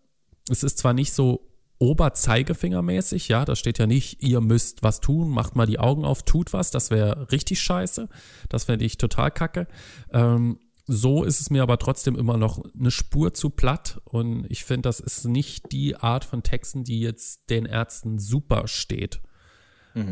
es 0.50 0.64
ist 0.64 0.78
zwar 0.78 0.92
nicht 0.92 1.12
so 1.12 1.49
Oberzeigefingermäßig, 1.80 3.28
ja, 3.28 3.44
da 3.44 3.56
steht 3.56 3.78
ja 3.78 3.86
nicht, 3.86 4.22
ihr 4.22 4.40
müsst 4.40 4.82
was 4.82 5.00
tun, 5.00 5.30
macht 5.30 5.56
mal 5.56 5.66
die 5.66 5.80
Augen 5.80 6.04
auf, 6.04 6.22
tut 6.22 6.52
was, 6.52 6.70
das 6.70 6.90
wäre 6.90 7.32
richtig 7.32 7.60
scheiße, 7.60 8.08
das 8.48 8.64
fände 8.64 8.84
ich 8.84 8.98
total 8.98 9.30
kacke. 9.30 9.66
Ähm, 10.12 10.60
so 10.86 11.24
ist 11.24 11.40
es 11.40 11.50
mir 11.50 11.62
aber 11.62 11.78
trotzdem 11.78 12.16
immer 12.16 12.36
noch 12.36 12.62
eine 12.78 12.90
Spur 12.90 13.32
zu 13.32 13.48
platt 13.48 14.00
und 14.04 14.44
ich 14.50 14.64
finde, 14.64 14.88
das 14.88 15.00
ist 15.00 15.24
nicht 15.24 15.72
die 15.72 15.96
Art 15.96 16.24
von 16.24 16.42
Texten, 16.42 16.84
die 16.84 17.00
jetzt 17.00 17.48
den 17.48 17.64
Ärzten 17.64 18.18
super 18.18 18.68
steht. 18.68 19.22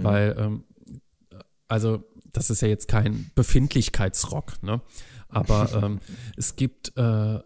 Weil, 0.03 0.37
ähm, 0.39 0.65
also, 1.67 2.05
das 2.33 2.51
ist 2.51 2.63
ja 2.63 2.69
jetzt 2.69 2.89
kein 2.89 3.31
Befindlichkeitsrock, 3.35 4.63
ne? 4.63 4.81
Aber 5.29 5.69
ähm, 5.83 6.01
es 6.37 6.57
gibt, 6.57 6.97
äh, 6.97 7.41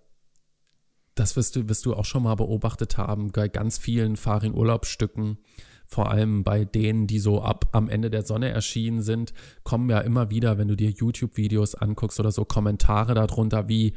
das 1.15 1.37
wirst 1.37 1.57
du, 1.57 1.69
wirst 1.69 1.87
du 1.87 1.95
auch 1.95 2.05
schon 2.05 2.23
mal 2.23 2.35
beobachtet 2.35 2.97
haben, 2.97 3.33
bei 3.33 3.49
ganz 3.49 3.79
vielen 3.79 4.17
Farin-Urlaubsstücken, 4.17 5.39
vor 5.87 6.11
allem 6.11 6.43
bei 6.43 6.65
denen, 6.65 7.07
die 7.07 7.19
so 7.19 7.43
ab 7.43 7.69
am 7.73 7.89
Ende 7.89 8.11
der 8.11 8.23
Sonne 8.23 8.49
erschienen 8.49 9.03
sind, 9.03 9.35
kommen 9.63 9.91
ja 9.91 10.01
immer 10.01 10.31
wieder, 10.31 10.57
wenn 10.57 10.69
du 10.69 10.77
dir 10.77 10.91
YouTube-Videos 10.91 11.75
anguckst 11.75 12.19
oder 12.19 12.33
so, 12.33 12.45
Kommentare 12.45 13.15
darunter 13.15 13.69
wie, 13.69 13.93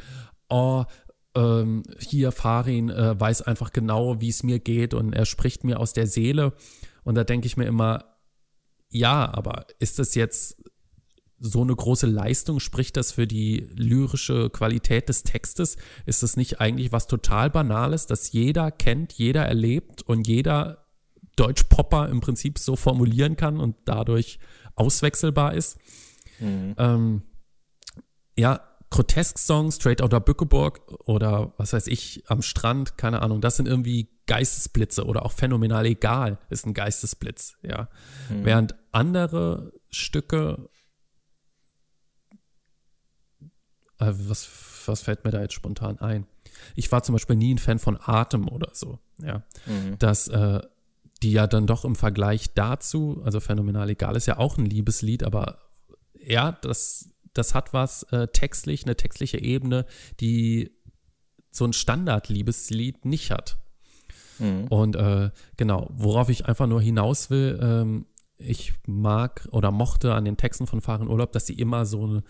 oh, 0.50 0.84
ähm, 1.36 1.84
hier 2.00 2.32
Farin 2.32 2.90
äh, 2.90 3.20
weiß 3.20 3.44
einfach 3.44 3.72
genau, 3.72 4.20
wie 4.20 4.30
es 4.30 4.44
mir 4.44 4.60
geht 4.60 4.94
und 4.94 5.14
er 5.14 5.26
spricht 5.26 5.64
mir 5.64 5.80
aus 5.80 5.94
der 5.94 6.08
Seele. 6.08 6.54
Und 7.04 7.16
da 7.16 7.24
denke 7.24 7.48
ich 7.48 7.56
mir 7.56 7.66
immer, 7.66 8.16
ja, 8.90 9.34
aber 9.34 9.66
ist 9.80 10.00
das 10.00 10.16
jetzt 10.16 10.62
so 11.40 11.62
eine 11.62 11.76
große 11.76 12.08
Leistung? 12.08 12.60
Spricht 12.60 12.98
das 12.98 13.12
für 13.12 13.28
die 13.28 13.68
lyrische 13.74 14.50
Qualität 14.50 15.10
des 15.10 15.24
Textes? 15.24 15.78
Ist 16.06 16.24
das 16.24 16.38
nicht 16.38 16.62
eigentlich 16.62 16.92
was 16.92 17.08
total 17.08 17.50
Banales, 17.50 18.08
das 18.08 18.32
jeder 18.32 18.72
kennt, 18.72 19.14
jeder 19.14 19.46
erlebt 19.46 20.02
und 20.02 20.28
jeder 20.28 20.86
Deutschpopper 21.36 22.10
im 22.10 22.22
Prinzip 22.22 22.60
so 22.60 22.76
formulieren 22.76 23.36
kann 23.36 23.60
und 23.60 23.76
dadurch 23.86 24.40
auswechselbar 24.76 25.54
ist? 25.54 25.78
Ähm, 26.78 27.24
ja, 28.38 28.62
Grotesk-Songs, 28.90 29.76
Straight 29.76 30.02
Outta 30.02 30.20
Bückeburg 30.20 30.82
oder 31.06 31.54
was 31.58 31.74
weiß 31.74 31.88
ich, 31.88 32.24
am 32.28 32.42
Strand, 32.42 32.98
keine 32.98 33.22
Ahnung, 33.22 33.42
das 33.42 33.58
sind 33.58 33.68
irgendwie 33.68 34.10
Geistesblitze 34.28 35.06
oder 35.06 35.26
auch 35.26 35.32
phänomenal 35.32 35.86
egal 35.86 36.40
ist 36.50 36.66
ein 36.66 36.74
Geistesblitz, 36.74 37.58
ja. 37.62 37.90
Während 38.30 38.76
andere 38.92 39.74
Stücke, 39.90 40.70
äh, 44.08 44.30
was, 44.30 44.50
was 44.86 45.02
fällt 45.02 45.26
mir 45.26 45.32
da 45.32 45.42
jetzt 45.42 45.54
spontan 45.54 46.00
ein? 46.00 46.26
Ich 46.76 46.92
war 46.92 47.04
zum 47.04 47.14
Beispiel 47.14 47.36
nie 47.36 47.54
ein 47.54 47.58
Fan 47.58 47.80
von 47.80 47.98
Atem 48.02 48.48
oder 48.48 48.70
so, 48.74 49.00
ja. 49.22 49.44
Dass 50.00 50.28
äh, 50.28 50.62
die 51.24 51.32
ja 51.32 51.48
dann 51.48 51.68
doch 51.68 51.86
im 51.86 51.96
Vergleich 51.96 52.54
dazu, 52.54 53.22
also 53.24 53.40
phänomenal 53.40 53.90
egal 53.90 54.16
ist 54.16 54.26
ja 54.26 54.38
auch 54.38 54.58
ein 54.58 54.66
Liebeslied, 54.66 55.24
aber 55.24 55.60
ja, 56.20 56.52
das, 56.52 57.10
das 57.34 57.54
hat 57.54 57.74
was 57.74 58.04
äh, 58.12 58.28
textlich, 58.28 58.84
eine 58.86 58.96
textliche 58.96 59.42
Ebene, 59.42 59.86
die 60.20 60.72
so 61.52 61.66
ein 61.66 61.74
Standard-Liebeslied 61.74 63.06
nicht 63.06 63.32
hat. 63.32 63.58
Und 64.70 64.96
äh, 64.96 65.32
genau, 65.56 65.90
worauf 65.94 66.30
ich 66.30 66.46
einfach 66.46 66.68
nur 66.68 66.82
hinaus 66.82 67.30
will, 67.30 67.58
ähm, 67.62 68.06
ich 68.38 68.74
mag 68.86 69.48
oder 69.52 69.72
mochte 69.72 70.14
an 70.14 70.26
den 70.26 70.38
Texten 70.38 70.68
von 70.68 70.82
Fahren 70.82 71.08
Urlaub, 71.08 71.32
dass 71.32 71.46
sie 71.46 71.54
immer 71.54 71.86
so 71.86 72.04
eine, 72.04 72.24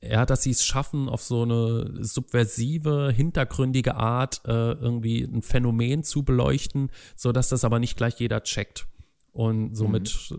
ja, 0.00 0.26
dass 0.26 0.42
sie 0.42 0.50
es 0.50 0.64
schaffen, 0.64 1.08
auf 1.08 1.22
so 1.22 1.42
eine 1.42 2.04
subversive, 2.04 3.12
hintergründige 3.14 3.94
Art 3.94 4.42
äh, 4.46 4.72
irgendwie 4.72 5.22
ein 5.22 5.42
Phänomen 5.42 6.02
zu 6.02 6.24
beleuchten, 6.24 6.90
so 7.16 7.32
dass 7.32 7.50
das 7.50 7.64
aber 7.64 7.78
nicht 7.78 7.96
gleich 7.96 8.18
jeder 8.18 8.42
checkt. 8.42 8.86
Und 9.32 9.74
so 9.74 9.88
mit 9.88 10.34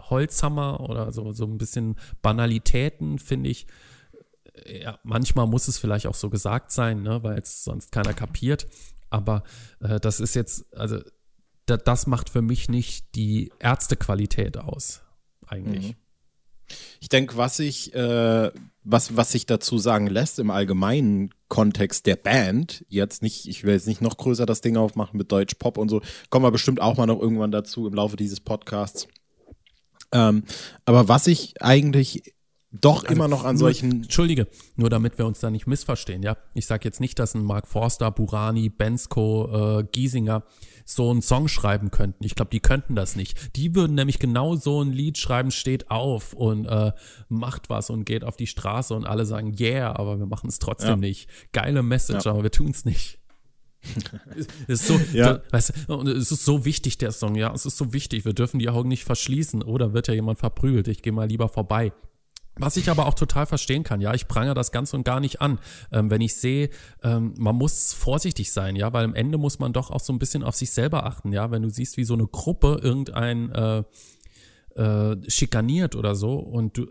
Holzhammer 0.00 0.80
oder 0.80 1.10
so, 1.10 1.32
so 1.32 1.44
ein 1.44 1.58
bisschen 1.58 1.96
Banalitäten, 2.20 3.18
finde 3.18 3.50
ich, 3.50 3.66
ja, 4.66 4.98
manchmal 5.02 5.46
muss 5.46 5.68
es 5.68 5.78
vielleicht 5.78 6.06
auch 6.06 6.14
so 6.14 6.30
gesagt 6.30 6.70
sein, 6.70 7.02
ne, 7.02 7.22
weil 7.22 7.38
es 7.38 7.64
sonst 7.64 7.90
keiner 7.90 8.12
kapiert. 8.12 8.66
Aber 9.10 9.42
äh, 9.80 9.98
das 10.00 10.20
ist 10.20 10.34
jetzt, 10.34 10.72
also 10.74 11.00
da, 11.66 11.76
das 11.76 12.06
macht 12.06 12.30
für 12.30 12.42
mich 12.42 12.68
nicht 12.68 13.14
die 13.14 13.52
Ärztequalität 13.58 14.56
aus, 14.58 15.02
eigentlich. 15.46 15.96
Ich 17.00 17.08
denke, 17.08 17.36
was 17.36 17.58
ich, 17.58 17.94
äh, 17.94 18.50
was, 18.84 19.16
was 19.16 19.32
sich 19.32 19.46
dazu 19.46 19.78
sagen 19.78 20.06
lässt 20.06 20.38
im 20.38 20.50
allgemeinen 20.50 21.30
Kontext 21.48 22.06
der 22.06 22.16
Band, 22.16 22.84
jetzt 22.88 23.22
nicht, 23.22 23.46
ich 23.46 23.64
will 23.64 23.74
jetzt 23.74 23.86
nicht 23.86 24.00
noch 24.00 24.16
größer 24.16 24.46
das 24.46 24.60
Ding 24.60 24.76
aufmachen 24.76 25.18
mit 25.18 25.30
Deutsch 25.30 25.54
Pop 25.54 25.78
und 25.78 25.88
so, 25.88 26.00
kommen 26.30 26.44
wir 26.44 26.50
bestimmt 26.50 26.80
auch 26.80 26.96
mal 26.96 27.06
noch 27.06 27.20
irgendwann 27.20 27.50
dazu 27.50 27.86
im 27.86 27.94
Laufe 27.94 28.16
dieses 28.16 28.40
Podcasts. 28.40 29.06
Ähm, 30.12 30.44
aber 30.84 31.08
was 31.08 31.26
ich 31.26 31.60
eigentlich 31.62 32.34
doch 32.72 33.04
immer 33.04 33.28
noch 33.28 33.44
an 33.44 33.56
Nur- 33.56 33.60
solchen, 33.60 34.02
Entschuldige, 34.04 34.48
nur 34.76 34.88
damit 34.90 35.18
wir 35.18 35.26
uns 35.26 35.40
da 35.40 35.50
nicht 35.50 35.66
missverstehen, 35.66 36.22
ja. 36.22 36.36
Ich 36.54 36.66
sage 36.66 36.84
jetzt 36.84 37.00
nicht, 37.00 37.18
dass 37.18 37.34
ein 37.34 37.44
Mark 37.44 37.66
Forster, 37.68 38.10
Burani, 38.10 38.70
Bensko, 38.70 39.80
äh, 39.80 39.84
Giesinger 39.92 40.42
so 40.84 41.10
einen 41.10 41.22
Song 41.22 41.48
schreiben 41.48 41.90
könnten. 41.90 42.24
Ich 42.24 42.34
glaube, 42.34 42.50
die 42.50 42.60
könnten 42.60 42.94
das 42.96 43.14
nicht. 43.14 43.56
Die 43.56 43.74
würden 43.74 43.94
nämlich 43.94 44.18
genau 44.18 44.56
so 44.56 44.82
ein 44.82 44.90
Lied 44.90 45.18
schreiben, 45.18 45.50
steht 45.50 45.90
auf 45.90 46.32
und 46.32 46.64
äh, 46.66 46.92
macht 47.28 47.68
was 47.70 47.90
und 47.90 48.04
geht 48.04 48.24
auf 48.24 48.36
die 48.36 48.46
Straße 48.48 48.94
und 48.94 49.04
alle 49.06 49.26
sagen, 49.26 49.54
yeah, 49.60 49.94
aber 49.94 50.18
wir 50.18 50.26
machen 50.26 50.48
es 50.48 50.58
trotzdem 50.58 50.88
Ja. 50.90 50.96
nicht. 50.96 51.28
Geile 51.52 51.82
Message, 51.82 52.24
Ja. 52.24 52.32
aber 52.32 52.42
wir 52.42 52.50
tun 52.50 52.70
es 52.70 52.84
nicht. 52.84 53.18
Es 54.68 54.80
ist 54.80 54.86
so, 54.86 55.00
Ja. 55.12 55.34
da, 55.34 55.42
weißt 55.50 55.72
es 56.16 56.32
ist 56.32 56.44
so 56.44 56.64
wichtig, 56.64 56.98
der 56.98 57.12
Song, 57.12 57.34
ja, 57.34 57.52
es 57.52 57.66
ist 57.66 57.76
so 57.76 57.92
wichtig, 57.92 58.24
wir 58.24 58.32
dürfen 58.32 58.58
die 58.60 58.68
Augen 58.68 58.88
nicht 58.88 59.04
verschließen, 59.04 59.62
oder 59.62 59.92
wird 59.92 60.08
ja 60.08 60.14
jemand 60.14 60.38
verprügelt, 60.38 60.88
ich 60.88 61.02
gehe 61.02 61.12
mal 61.12 61.28
lieber 61.28 61.48
vorbei. 61.48 61.92
Was 62.56 62.76
ich 62.76 62.90
aber 62.90 63.06
auch 63.06 63.14
total 63.14 63.46
verstehen 63.46 63.82
kann, 63.82 64.02
ja, 64.02 64.12
ich 64.12 64.28
prangere 64.28 64.54
das 64.54 64.72
ganz 64.72 64.92
und 64.92 65.04
gar 65.04 65.20
nicht 65.20 65.40
an. 65.40 65.58
Ähm, 65.90 66.10
wenn 66.10 66.20
ich 66.20 66.36
sehe, 66.36 66.68
ähm, 67.02 67.34
man 67.38 67.56
muss 67.56 67.94
vorsichtig 67.94 68.52
sein, 68.52 68.76
ja, 68.76 68.92
weil 68.92 69.04
am 69.04 69.14
Ende 69.14 69.38
muss 69.38 69.58
man 69.58 69.72
doch 69.72 69.90
auch 69.90 70.00
so 70.00 70.12
ein 70.12 70.18
bisschen 70.18 70.42
auf 70.42 70.54
sich 70.54 70.70
selber 70.70 71.06
achten, 71.06 71.32
ja. 71.32 71.50
Wenn 71.50 71.62
du 71.62 71.70
siehst, 71.70 71.96
wie 71.96 72.04
so 72.04 72.14
eine 72.14 72.26
Gruppe 72.26 72.78
irgendein 72.82 73.50
äh, 73.52 73.84
äh, 74.76 75.16
schikaniert 75.30 75.96
oder 75.96 76.14
so 76.14 76.34
und 76.34 76.76
du, 76.76 76.86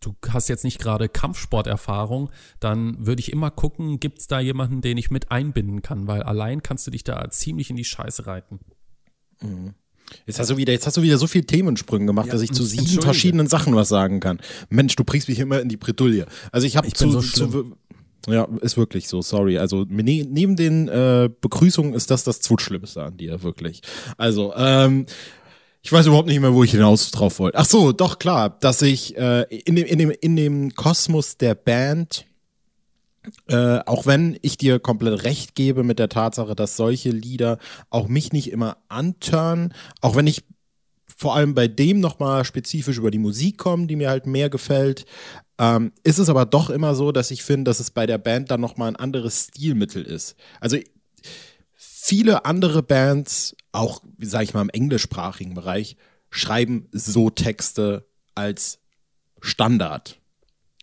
du 0.00 0.16
hast 0.28 0.48
jetzt 0.48 0.64
nicht 0.64 0.80
gerade 0.80 1.08
Kampfsporterfahrung, 1.08 2.30
dann 2.58 3.06
würde 3.06 3.20
ich 3.20 3.32
immer 3.32 3.50
gucken, 3.50 4.00
gibt 4.00 4.18
es 4.18 4.26
da 4.26 4.40
jemanden, 4.40 4.80
den 4.80 4.98
ich 4.98 5.10
mit 5.10 5.30
einbinden 5.30 5.82
kann, 5.82 6.08
weil 6.08 6.22
allein 6.22 6.62
kannst 6.62 6.86
du 6.86 6.90
dich 6.90 7.04
da 7.04 7.30
ziemlich 7.30 7.70
in 7.70 7.76
die 7.76 7.84
Scheiße 7.84 8.26
reiten. 8.26 8.60
Jetzt 10.26 10.38
hast 10.38 10.50
du 10.50 10.56
wieder, 10.56 10.72
jetzt 10.72 10.86
hast 10.86 10.96
du 10.96 11.02
wieder 11.02 11.18
so 11.18 11.26
viele 11.26 11.46
Themensprünge 11.46 12.06
gemacht, 12.06 12.26
Ja, 12.26 12.32
dass 12.32 12.42
ich 12.42 12.52
zu 12.52 12.64
sieben 12.64 13.02
verschiedenen 13.02 13.46
Sachen 13.46 13.74
was 13.74 13.88
sagen 13.88 14.20
kann. 14.20 14.40
Mensch, 14.68 14.96
du 14.96 15.04
bringst 15.04 15.28
mich 15.28 15.38
immer 15.38 15.60
in 15.60 15.68
die 15.68 15.76
Bredouille. 15.76 16.26
Also 16.52 16.66
ich 16.66 16.76
habe 16.76 16.92
zu, 16.92 17.10
so 17.10 17.20
zu, 17.20 17.76
ja, 18.28 18.48
ist 18.60 18.76
wirklich 18.76 19.08
so, 19.08 19.22
sorry. 19.22 19.58
Also 19.58 19.84
ne, 19.88 20.26
neben 20.28 20.56
den 20.56 20.88
äh, 20.88 21.30
Begrüßungen 21.40 21.94
ist 21.94 22.10
das 22.10 22.24
das 22.24 22.40
Zweitschlimmste 22.40 23.02
an 23.02 23.16
dir, 23.16 23.42
wirklich. 23.42 23.82
Also, 24.16 24.52
ähm, 24.56 25.06
ich 25.82 25.92
weiß 25.92 26.06
überhaupt 26.06 26.26
nicht 26.26 26.40
mehr, 26.40 26.52
wo 26.52 26.64
ich 26.64 26.72
hinaus 26.72 27.12
drauf 27.12 27.38
wollte. 27.38 27.58
Ach 27.58 27.64
so, 27.64 27.92
doch 27.92 28.18
klar, 28.18 28.50
dass 28.60 28.82
ich 28.82 29.16
äh, 29.16 29.42
in, 29.42 29.76
dem, 29.76 29.86
in, 29.86 29.98
dem, 29.98 30.10
in 30.10 30.34
dem 30.34 30.74
Kosmos 30.74 31.36
der 31.36 31.54
Band, 31.54 32.26
äh, 33.48 33.78
auch 33.86 34.06
wenn 34.06 34.38
ich 34.42 34.56
dir 34.56 34.78
komplett 34.78 35.24
recht 35.24 35.54
gebe 35.54 35.84
mit 35.84 35.98
der 35.98 36.08
Tatsache, 36.08 36.54
dass 36.54 36.76
solche 36.76 37.10
Lieder 37.10 37.58
auch 37.90 38.08
mich 38.08 38.32
nicht 38.32 38.50
immer 38.50 38.78
antören, 38.88 39.74
auch 40.00 40.16
wenn 40.16 40.26
ich 40.26 40.44
vor 41.16 41.34
allem 41.34 41.54
bei 41.54 41.68
dem 41.68 42.00
nochmal 42.00 42.44
spezifisch 42.44 42.98
über 42.98 43.10
die 43.10 43.18
Musik 43.18 43.58
komme, 43.58 43.86
die 43.86 43.96
mir 43.96 44.10
halt 44.10 44.26
mehr 44.26 44.50
gefällt, 44.50 45.06
ähm, 45.58 45.92
ist 46.02 46.18
es 46.18 46.28
aber 46.28 46.44
doch 46.44 46.68
immer 46.68 46.94
so, 46.94 47.12
dass 47.12 47.30
ich 47.30 47.42
finde, 47.42 47.70
dass 47.70 47.80
es 47.80 47.90
bei 47.90 48.06
der 48.06 48.18
Band 48.18 48.50
dann 48.50 48.60
nochmal 48.60 48.88
ein 48.88 48.96
anderes 48.96 49.48
Stilmittel 49.48 50.02
ist. 50.02 50.36
Also 50.60 50.76
viele 51.74 52.44
andere 52.44 52.82
Bands, 52.82 53.56
auch, 53.72 54.02
sag 54.20 54.42
ich 54.42 54.54
mal, 54.54 54.62
im 54.62 54.68
englischsprachigen 54.68 55.54
Bereich, 55.54 55.96
schreiben 56.30 56.88
so 56.92 57.30
Texte 57.30 58.06
als 58.34 58.80
Standard, 59.40 60.20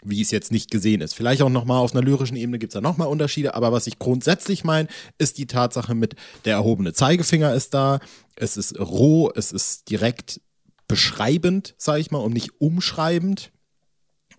wie 0.05 0.21
es 0.21 0.31
jetzt 0.31 0.51
nicht 0.51 0.71
gesehen 0.71 1.01
ist. 1.01 1.13
Vielleicht 1.13 1.41
auch 1.41 1.49
nochmal 1.49 1.79
auf 1.79 1.93
einer 1.93 2.03
lyrischen 2.03 2.37
Ebene 2.37 2.59
gibt 2.59 2.71
es 2.71 2.75
da 2.75 2.81
nochmal 2.81 3.07
Unterschiede, 3.07 3.55
aber 3.55 3.71
was 3.71 3.87
ich 3.87 3.99
grundsätzlich 3.99 4.63
meine, 4.63 4.87
ist 5.17 5.37
die 5.37 5.47
Tatsache 5.47 5.95
mit 5.95 6.15
der 6.45 6.53
erhobene 6.53 6.93
Zeigefinger 6.93 7.53
ist 7.53 7.73
da, 7.73 7.99
es 8.35 8.57
ist 8.57 8.79
roh, 8.79 9.31
es 9.35 9.51
ist 9.51 9.89
direkt 9.89 10.41
beschreibend, 10.87 11.75
sage 11.77 12.01
ich 12.01 12.11
mal, 12.11 12.19
und 12.19 12.33
nicht 12.33 12.59
umschreibend. 12.59 13.51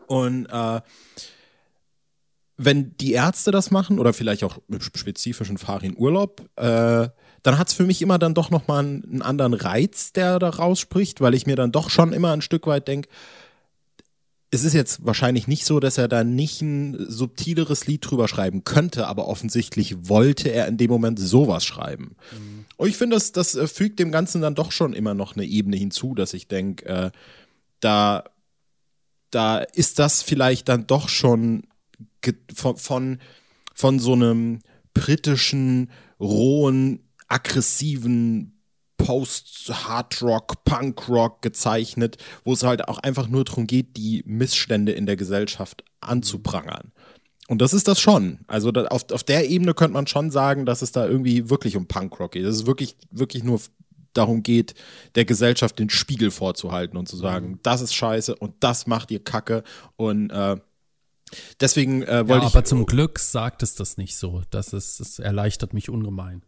Und 0.06 0.46
äh, 0.46 0.80
wenn 2.56 2.96
die 2.98 3.12
Ärzte 3.12 3.50
das 3.50 3.70
machen 3.70 3.98
oder 3.98 4.12
vielleicht 4.12 4.44
auch 4.44 4.58
im 4.68 4.80
spezifischen 4.80 5.58
Farin 5.58 5.96
Urlaub, 5.96 6.42
äh, 6.56 7.08
dann 7.42 7.58
hat 7.58 7.68
es 7.68 7.74
für 7.74 7.84
mich 7.84 8.00
immer 8.00 8.18
dann 8.18 8.34
doch 8.34 8.50
nochmal 8.50 8.84
einen, 8.84 9.04
einen 9.04 9.22
anderen 9.22 9.54
Reiz, 9.54 10.12
der 10.12 10.38
da 10.38 10.48
rausspricht, 10.48 11.20
weil 11.20 11.34
ich 11.34 11.46
mir 11.46 11.56
dann 11.56 11.72
doch 11.72 11.90
schon 11.90 12.12
immer 12.12 12.32
ein 12.32 12.40
Stück 12.40 12.66
weit 12.66 12.88
denke, 12.88 13.08
es 14.54 14.62
ist 14.64 14.72
jetzt 14.72 15.04
wahrscheinlich 15.04 15.48
nicht 15.48 15.64
so, 15.64 15.80
dass 15.80 15.98
er 15.98 16.06
da 16.06 16.22
nicht 16.22 16.62
ein 16.62 17.06
subtileres 17.08 17.86
Lied 17.86 18.08
drüber 18.08 18.28
schreiben 18.28 18.62
könnte, 18.62 19.08
aber 19.08 19.26
offensichtlich 19.26 20.08
wollte 20.08 20.48
er 20.48 20.68
in 20.68 20.76
dem 20.76 20.90
Moment 20.90 21.18
sowas 21.18 21.64
schreiben. 21.64 22.16
Mhm. 22.32 22.64
Und 22.76 22.88
ich 22.88 22.96
finde, 22.96 23.16
das, 23.16 23.32
das 23.32 23.56
äh, 23.56 23.66
fügt 23.66 23.98
dem 23.98 24.12
Ganzen 24.12 24.40
dann 24.40 24.54
doch 24.54 24.70
schon 24.70 24.92
immer 24.92 25.14
noch 25.14 25.34
eine 25.34 25.44
Ebene 25.44 25.76
hinzu, 25.76 26.14
dass 26.14 26.34
ich 26.34 26.46
denke, 26.46 26.86
äh, 26.86 27.10
da, 27.80 28.24
da 29.30 29.58
ist 29.58 29.98
das 29.98 30.22
vielleicht 30.22 30.68
dann 30.68 30.86
doch 30.86 31.08
schon 31.08 31.64
von, 32.54 32.76
von, 32.76 33.18
von 33.74 33.98
so 33.98 34.12
einem 34.12 34.60
britischen, 34.94 35.90
rohen, 36.20 37.00
aggressiven 37.26 38.53
Post-Hard-Rock, 38.96 40.64
Punk-Rock 40.64 41.42
gezeichnet, 41.42 42.16
wo 42.44 42.52
es 42.52 42.62
halt 42.62 42.88
auch 42.88 42.98
einfach 42.98 43.28
nur 43.28 43.44
darum 43.44 43.66
geht, 43.66 43.96
die 43.96 44.22
Missstände 44.26 44.92
in 44.92 45.06
der 45.06 45.16
Gesellschaft 45.16 45.84
anzuprangern. 46.00 46.92
Und 47.48 47.60
das 47.60 47.74
ist 47.74 47.88
das 47.88 48.00
schon. 48.00 48.40
Also 48.46 48.72
da, 48.72 48.86
auf, 48.86 49.10
auf 49.12 49.22
der 49.22 49.48
Ebene 49.50 49.74
könnte 49.74 49.92
man 49.94 50.06
schon 50.06 50.30
sagen, 50.30 50.64
dass 50.64 50.80
es 50.80 50.92
da 50.92 51.06
irgendwie 51.06 51.50
wirklich 51.50 51.76
um 51.76 51.86
Punkrock 51.86 52.32
geht. 52.32 52.44
Dass 52.46 52.54
es 52.54 52.66
wirklich, 52.66 52.96
wirklich 53.10 53.44
nur 53.44 53.60
darum 54.14 54.42
geht, 54.42 54.74
der 55.14 55.24
Gesellschaft 55.24 55.78
den 55.78 55.90
Spiegel 55.90 56.30
vorzuhalten 56.30 56.96
und 56.96 57.08
zu 57.08 57.16
sagen, 57.16 57.48
mhm. 57.48 57.58
das 57.62 57.80
ist 57.82 57.94
scheiße 57.94 58.34
und 58.36 58.54
das 58.60 58.86
macht 58.86 59.10
ihr 59.10 59.22
Kacke. 59.22 59.62
Und 59.96 60.30
äh, 60.30 60.56
deswegen 61.60 62.02
äh, 62.02 62.26
wollte 62.26 62.44
ja, 62.44 62.48
ich. 62.48 62.54
Aber 62.54 62.64
zum 62.64 62.86
Glück 62.86 63.18
sagt 63.18 63.62
es 63.62 63.74
das 63.74 63.98
nicht 63.98 64.16
so. 64.16 64.42
Das, 64.50 64.72
ist, 64.72 65.00
das 65.00 65.18
erleichtert 65.18 65.74
mich 65.74 65.90
ungemein. 65.90 66.42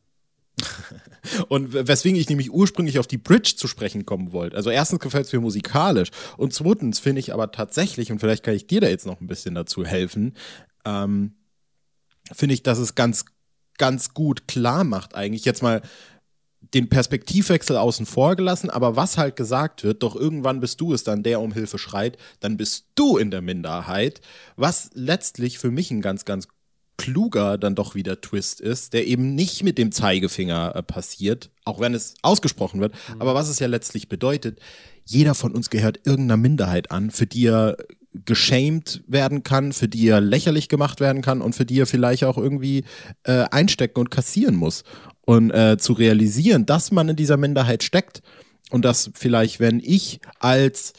Und 1.48 1.72
weswegen 1.72 2.18
ich 2.18 2.28
nämlich 2.28 2.50
ursprünglich 2.50 2.98
auf 2.98 3.06
die 3.06 3.18
Bridge 3.18 3.54
zu 3.56 3.68
sprechen 3.68 4.06
kommen 4.06 4.32
wollte. 4.32 4.56
Also 4.56 4.70
erstens 4.70 5.00
gefällt 5.00 5.26
es 5.26 5.32
mir 5.32 5.40
musikalisch 5.40 6.10
und 6.36 6.54
zweitens 6.54 6.98
finde 6.98 7.20
ich 7.20 7.32
aber 7.32 7.52
tatsächlich, 7.52 8.10
und 8.10 8.20
vielleicht 8.20 8.42
kann 8.42 8.54
ich 8.54 8.66
dir 8.66 8.80
da 8.80 8.88
jetzt 8.88 9.06
noch 9.06 9.20
ein 9.20 9.26
bisschen 9.26 9.54
dazu 9.54 9.84
helfen, 9.84 10.34
ähm, 10.84 11.34
finde 12.32 12.54
ich, 12.54 12.62
dass 12.62 12.78
es 12.78 12.94
ganz, 12.94 13.24
ganz 13.78 14.14
gut 14.14 14.48
klar 14.48 14.84
macht 14.84 15.14
eigentlich. 15.14 15.44
Jetzt 15.44 15.62
mal 15.62 15.82
den 16.74 16.88
Perspektivwechsel 16.88 17.76
außen 17.76 18.06
vor 18.06 18.34
gelassen, 18.34 18.70
aber 18.70 18.96
was 18.96 19.18
halt 19.18 19.36
gesagt 19.36 19.84
wird, 19.84 20.02
doch 20.02 20.16
irgendwann 20.16 20.60
bist 20.60 20.80
du 20.80 20.92
es 20.92 21.04
dann, 21.04 21.22
der 21.22 21.40
um 21.40 21.52
Hilfe 21.52 21.78
schreit, 21.78 22.16
dann 22.40 22.56
bist 22.56 22.86
du 22.94 23.18
in 23.18 23.30
der 23.30 23.42
Minderheit, 23.42 24.20
was 24.56 24.90
letztlich 24.94 25.58
für 25.58 25.70
mich 25.70 25.90
ein 25.90 26.02
ganz, 26.02 26.24
ganz 26.24 26.48
kluger 26.96 27.58
dann 27.58 27.74
doch 27.74 27.94
wieder 27.94 28.20
Twist 28.20 28.60
ist, 28.60 28.92
der 28.92 29.06
eben 29.06 29.34
nicht 29.34 29.62
mit 29.62 29.78
dem 29.78 29.92
Zeigefinger 29.92 30.74
äh, 30.74 30.82
passiert, 30.82 31.50
auch 31.64 31.80
wenn 31.80 31.94
es 31.94 32.14
ausgesprochen 32.22 32.80
wird, 32.80 32.94
mhm. 33.14 33.20
aber 33.20 33.34
was 33.34 33.48
es 33.48 33.58
ja 33.58 33.66
letztlich 33.66 34.08
bedeutet, 34.08 34.60
jeder 35.04 35.34
von 35.34 35.52
uns 35.52 35.70
gehört 35.70 36.00
irgendeiner 36.04 36.36
Minderheit 36.36 36.90
an, 36.90 37.10
für 37.10 37.26
die 37.26 37.46
er 37.46 37.76
geschämt 38.24 39.02
werden 39.06 39.42
kann, 39.42 39.72
für 39.72 39.88
die 39.88 40.08
er 40.08 40.20
lächerlich 40.20 40.68
gemacht 40.68 41.00
werden 41.00 41.22
kann 41.22 41.42
und 41.42 41.54
für 41.54 41.66
die 41.66 41.80
er 41.80 41.86
vielleicht 41.86 42.24
auch 42.24 42.38
irgendwie 42.38 42.84
äh, 43.24 43.44
einstecken 43.50 44.00
und 44.00 44.10
kassieren 44.10 44.56
muss. 44.56 44.84
Und 45.22 45.50
äh, 45.50 45.76
zu 45.76 45.92
realisieren, 45.92 46.66
dass 46.66 46.92
man 46.92 47.08
in 47.08 47.16
dieser 47.16 47.36
Minderheit 47.36 47.82
steckt 47.82 48.22
und 48.70 48.84
dass 48.84 49.10
vielleicht, 49.14 49.58
wenn 49.58 49.80
ich 49.80 50.20
als 50.38 50.92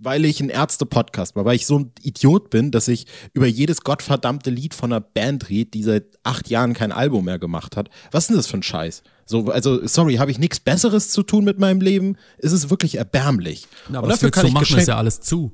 weil 0.00 0.24
ich 0.24 0.40
ein 0.40 0.48
Ärzte-Podcast 0.48 1.36
war, 1.36 1.44
weil 1.44 1.56
ich 1.56 1.66
so 1.66 1.78
ein 1.78 1.92
Idiot 2.02 2.50
bin, 2.50 2.70
dass 2.70 2.88
ich 2.88 3.06
über 3.32 3.46
jedes 3.46 3.82
gottverdammte 3.82 4.50
Lied 4.50 4.74
von 4.74 4.92
einer 4.92 5.00
Band 5.00 5.48
rede, 5.50 5.70
die 5.70 5.82
seit 5.82 6.04
acht 6.22 6.48
Jahren 6.48 6.74
kein 6.74 6.90
Album 6.90 7.26
mehr 7.26 7.38
gemacht 7.38 7.76
hat. 7.76 7.90
Was 8.10 8.24
ist 8.24 8.28
denn 8.30 8.36
das 8.36 8.46
für 8.46 8.56
ein 8.56 8.62
Scheiß? 8.62 9.02
So, 9.26 9.46
also, 9.50 9.86
sorry, 9.86 10.16
habe 10.16 10.30
ich 10.30 10.38
nichts 10.38 10.58
Besseres 10.58 11.10
zu 11.10 11.22
tun 11.22 11.44
mit 11.44 11.58
meinem 11.58 11.80
Leben? 11.80 12.16
Ist 12.38 12.52
es 12.52 12.70
wirklich 12.70 12.96
erbärmlich. 12.96 13.68
Ja, 13.88 13.98
aber 13.98 14.06
Und 14.06 14.12
dafür 14.12 14.30
kann 14.30 14.42
so 14.42 14.48
ich 14.48 14.54
machen 14.54 14.78
es 14.78 14.86
ja 14.86 14.96
alles 14.96 15.20
zu. 15.20 15.52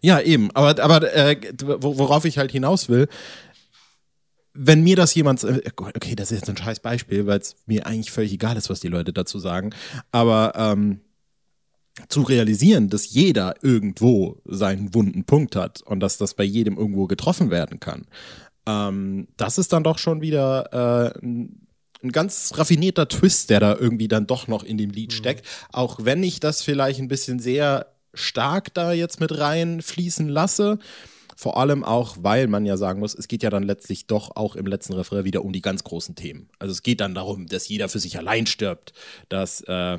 Ja, 0.00 0.20
eben. 0.20 0.50
Aber, 0.52 0.82
aber 0.82 1.12
äh, 1.12 1.36
worauf 1.60 2.24
ich 2.24 2.38
halt 2.38 2.52
hinaus 2.52 2.88
will, 2.88 3.08
wenn 4.54 4.82
mir 4.82 4.96
das 4.96 5.14
jemand, 5.14 5.42
äh, 5.44 5.60
okay, 5.76 6.14
das 6.14 6.30
ist 6.30 6.40
jetzt 6.40 6.50
ein 6.50 6.56
scheiß 6.56 6.80
Beispiel, 6.80 7.26
weil 7.26 7.38
es 7.40 7.56
mir 7.66 7.86
eigentlich 7.86 8.10
völlig 8.10 8.32
egal 8.32 8.56
ist, 8.56 8.70
was 8.70 8.80
die 8.80 8.88
Leute 8.88 9.12
dazu 9.12 9.38
sagen, 9.38 9.70
aber 10.10 10.52
ähm, 10.56 11.00
zu 12.08 12.22
realisieren, 12.22 12.88
dass 12.88 13.10
jeder 13.10 13.54
irgendwo 13.62 14.40
seinen 14.44 14.94
wunden 14.94 15.24
Punkt 15.24 15.56
hat 15.56 15.82
und 15.82 16.00
dass 16.00 16.18
das 16.18 16.34
bei 16.34 16.44
jedem 16.44 16.76
irgendwo 16.76 17.06
getroffen 17.06 17.50
werden 17.50 17.80
kann, 17.80 18.06
ähm, 18.66 19.28
das 19.36 19.58
ist 19.58 19.72
dann 19.72 19.84
doch 19.84 19.98
schon 19.98 20.20
wieder 20.20 21.14
äh, 21.14 21.18
ein, 21.24 21.66
ein 22.02 22.12
ganz 22.12 22.52
raffinierter 22.54 23.08
Twist, 23.08 23.50
der 23.50 23.60
da 23.60 23.74
irgendwie 23.74 24.08
dann 24.08 24.26
doch 24.26 24.46
noch 24.46 24.62
in 24.62 24.78
dem 24.78 24.90
Lied 24.90 25.12
mhm. 25.12 25.16
steckt. 25.16 25.46
Auch 25.72 25.98
wenn 26.02 26.22
ich 26.22 26.38
das 26.38 26.62
vielleicht 26.62 27.00
ein 27.00 27.08
bisschen 27.08 27.40
sehr 27.40 27.86
stark 28.14 28.74
da 28.74 28.92
jetzt 28.92 29.20
mit 29.20 29.36
reinfließen 29.36 30.28
lasse. 30.28 30.78
Vor 31.36 31.56
allem 31.56 31.84
auch, 31.84 32.16
weil 32.20 32.48
man 32.48 32.66
ja 32.66 32.76
sagen 32.76 32.98
muss, 32.98 33.14
es 33.14 33.28
geht 33.28 33.44
ja 33.44 33.50
dann 33.50 33.62
letztlich 33.62 34.08
doch 34.08 34.34
auch 34.34 34.56
im 34.56 34.66
letzten 34.66 34.94
Refrain 34.94 35.24
wieder 35.24 35.44
um 35.44 35.52
die 35.52 35.62
ganz 35.62 35.84
großen 35.84 36.16
Themen. 36.16 36.48
Also 36.58 36.72
es 36.72 36.82
geht 36.82 37.00
dann 37.00 37.14
darum, 37.14 37.46
dass 37.46 37.68
jeder 37.68 37.88
für 37.88 38.00
sich 38.00 38.18
allein 38.18 38.46
stirbt, 38.46 38.92
dass 39.28 39.60
äh, 39.62 39.98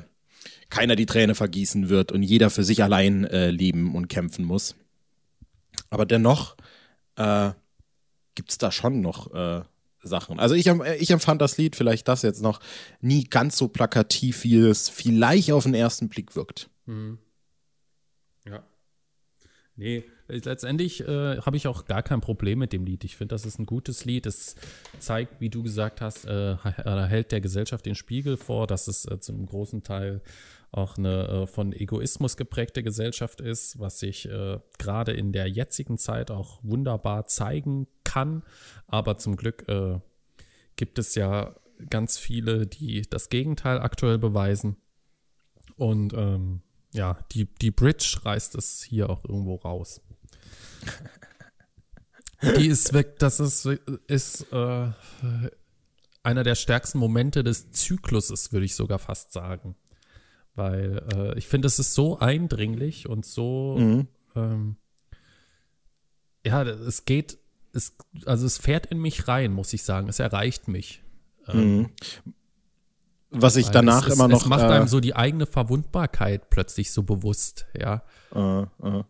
keiner 0.70 0.96
die 0.96 1.06
Träne 1.06 1.36
vergießen 1.36 1.90
wird 1.90 2.12
und 2.12 2.24
jeder 2.24 2.50
für 2.50 2.64
sich 2.64 2.84
allein 2.84 3.26
äh, 3.26 3.50
leben 3.50 3.96
und 3.96 4.08
kämpfen 4.08 4.46
muss. 4.46 4.76
Aber 5.90 6.06
dennoch 6.06 6.56
äh, 7.16 7.52
gibt 8.36 8.52
es 8.52 8.58
da 8.58 8.72
schon 8.72 9.02
noch 9.02 9.34
äh, 9.34 9.64
Sachen. 10.02 10.40
Also 10.40 10.56
ich, 10.56 10.68
ich 10.68 11.12
empfand 11.12 11.42
das 11.42 11.58
Lied, 11.58 11.76
vielleicht 11.76 12.08
das 12.08 12.22
jetzt 12.22 12.42
noch, 12.42 12.60
nie 13.02 13.26
ganz 13.26 13.58
so 13.58 13.68
plakativ, 13.68 14.44
wie 14.44 14.58
es 14.58 14.90
vielleicht 14.90 15.52
auf 15.52 15.64
den 15.64 15.74
ersten 15.74 16.10
Blick 16.10 16.36
wirkt. 16.36 16.70
Mhm. 16.86 17.20
Ja. 18.46 18.64
Nee, 19.76 20.06
letztendlich 20.28 21.02
äh, 21.02 21.38
habe 21.40 21.58
ich 21.58 21.68
auch 21.68 21.86
gar 21.86 22.04
kein 22.04 22.22
Problem 22.22 22.60
mit 22.60 22.72
dem 22.72 22.86
Lied. 22.86 23.04
Ich 23.04 23.18
finde, 23.18 23.36
das 23.36 23.46
ist 23.46 23.60
ein 23.60 23.66
gutes 23.66 24.06
Lied. 24.06 24.26
Es 24.26 24.56
zeigt, 25.00 25.42
wie 25.42 25.50
du 25.50 25.64
gesagt 25.64 26.02
hast, 26.02 26.26
äh, 26.26 26.58
hält 26.58 27.32
der 27.32 27.42
Gesellschaft 27.42 27.86
den 27.86 27.96
Spiegel 27.96 28.38
vor, 28.38 28.68
dass 28.68 28.88
es 28.88 29.06
äh, 29.06 29.20
zum 29.20 29.46
großen 29.46 29.84
Teil 29.84 30.22
auch 30.72 30.98
eine 30.98 31.28
äh, 31.28 31.48
von 31.48 31.74
Egoismus 31.74 32.38
geprägte 32.38 32.84
Gesellschaft 32.84 33.42
ist, 33.42 33.80
was 33.80 34.00
sich 34.00 34.28
äh, 34.30 34.60
gerade 34.78 35.14
in 35.14 35.32
der 35.32 35.48
jetzigen 35.48 35.98
Zeit 35.98 36.32
auch 36.32 36.60
wunderbar 36.64 37.26
zeigen 37.26 37.88
kann. 38.04 38.44
Aber 38.88 39.18
zum 39.18 39.36
Glück 39.36 39.68
äh, 39.68 40.00
gibt 40.76 41.00
es 41.00 41.16
ja 41.16 41.56
ganz 41.90 42.18
viele, 42.18 42.68
die 42.68 43.04
das 43.04 43.30
Gegenteil 43.30 43.80
aktuell 43.80 44.18
beweisen. 44.18 44.78
Und 45.76 46.14
ähm, 46.14 46.62
ja, 46.94 47.18
die, 47.32 47.46
die 47.46 47.72
Bridge 47.72 48.20
reißt 48.24 48.56
es 48.56 48.84
hier 48.84 49.10
auch 49.10 49.24
irgendwo 49.24 49.56
raus. 49.56 50.02
die 52.58 52.68
ist 52.68 52.94
weg, 52.94 53.18
das 53.20 53.40
ist, 53.40 53.66
ist 54.08 54.52
äh, 54.52 54.92
einer 56.24 56.44
der 56.44 56.56
stärksten 56.56 57.00
Momente 57.00 57.44
des 57.44 57.72
Zykluses, 57.72 58.52
würde 58.52 58.66
ich 58.66 58.76
sogar 58.76 59.00
fast 59.00 59.32
sagen. 59.32 59.76
Weil 60.56 61.04
äh, 61.16 61.38
ich 61.38 61.48
finde, 61.48 61.68
es 61.68 61.80
ist 61.80 61.94
so 61.94 62.20
eindringlich 62.20 63.08
und 63.08 63.26
so, 63.26 63.76
mhm. 63.78 64.08
ähm, 64.36 64.76
ja, 66.46 66.64
es 66.64 67.06
geht, 67.06 67.38
es, 67.74 67.96
also 68.26 68.46
es 68.46 68.58
fährt 68.58 68.88
in 68.88 69.00
mich 69.00 69.28
rein, 69.28 69.54
muss 69.54 69.74
ich 69.74 69.84
sagen. 69.84 70.10
Es 70.10 70.20
erreicht 70.20 70.68
mich. 70.68 71.04
Ähm, 71.48 71.78
mhm. 71.78 71.90
Was 73.32 73.58
ich 73.58 73.70
danach 73.70 74.08
es, 74.08 74.16
immer 74.16 74.28
noch. 74.28 74.42
Es 74.42 74.48
macht 74.48 74.64
äh, 74.64 74.74
einem 74.74 74.88
so 74.88 75.00
die 75.00 75.16
eigene 75.16 75.46
Verwundbarkeit 75.46 76.50
plötzlich 76.50 76.92
so 76.92 77.04
bewusst, 77.04 77.68
ja. 77.78 78.04
Uh, 78.34 78.66
uh. 78.82 79.04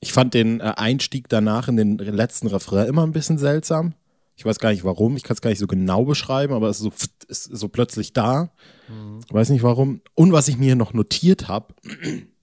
Ich 0.00 0.12
fand 0.12 0.34
den 0.34 0.60
äh, 0.60 0.74
Einstieg 0.76 1.28
danach 1.30 1.68
in 1.68 1.76
den 1.78 1.96
letzten 1.96 2.48
Refrain 2.48 2.86
immer 2.86 3.06
ein 3.06 3.12
bisschen 3.12 3.38
seltsam. 3.38 3.94
Ich 4.36 4.44
weiß 4.44 4.58
gar 4.58 4.70
nicht 4.70 4.84
warum, 4.84 5.16
ich 5.16 5.22
kann 5.22 5.34
es 5.34 5.40
gar 5.40 5.50
nicht 5.50 5.60
so 5.60 5.66
genau 5.66 6.04
beschreiben, 6.04 6.52
aber 6.52 6.68
es 6.68 6.80
ist 6.80 6.82
so, 6.82 6.92
ist 7.28 7.44
so 7.44 7.68
plötzlich 7.68 8.12
da. 8.12 8.52
Mhm. 8.88 9.20
Weiß 9.30 9.50
nicht 9.50 9.62
warum. 9.62 10.00
Und 10.14 10.32
was 10.32 10.48
ich 10.48 10.58
mir 10.58 10.74
noch 10.74 10.92
notiert 10.92 11.46
habe, 11.46 11.74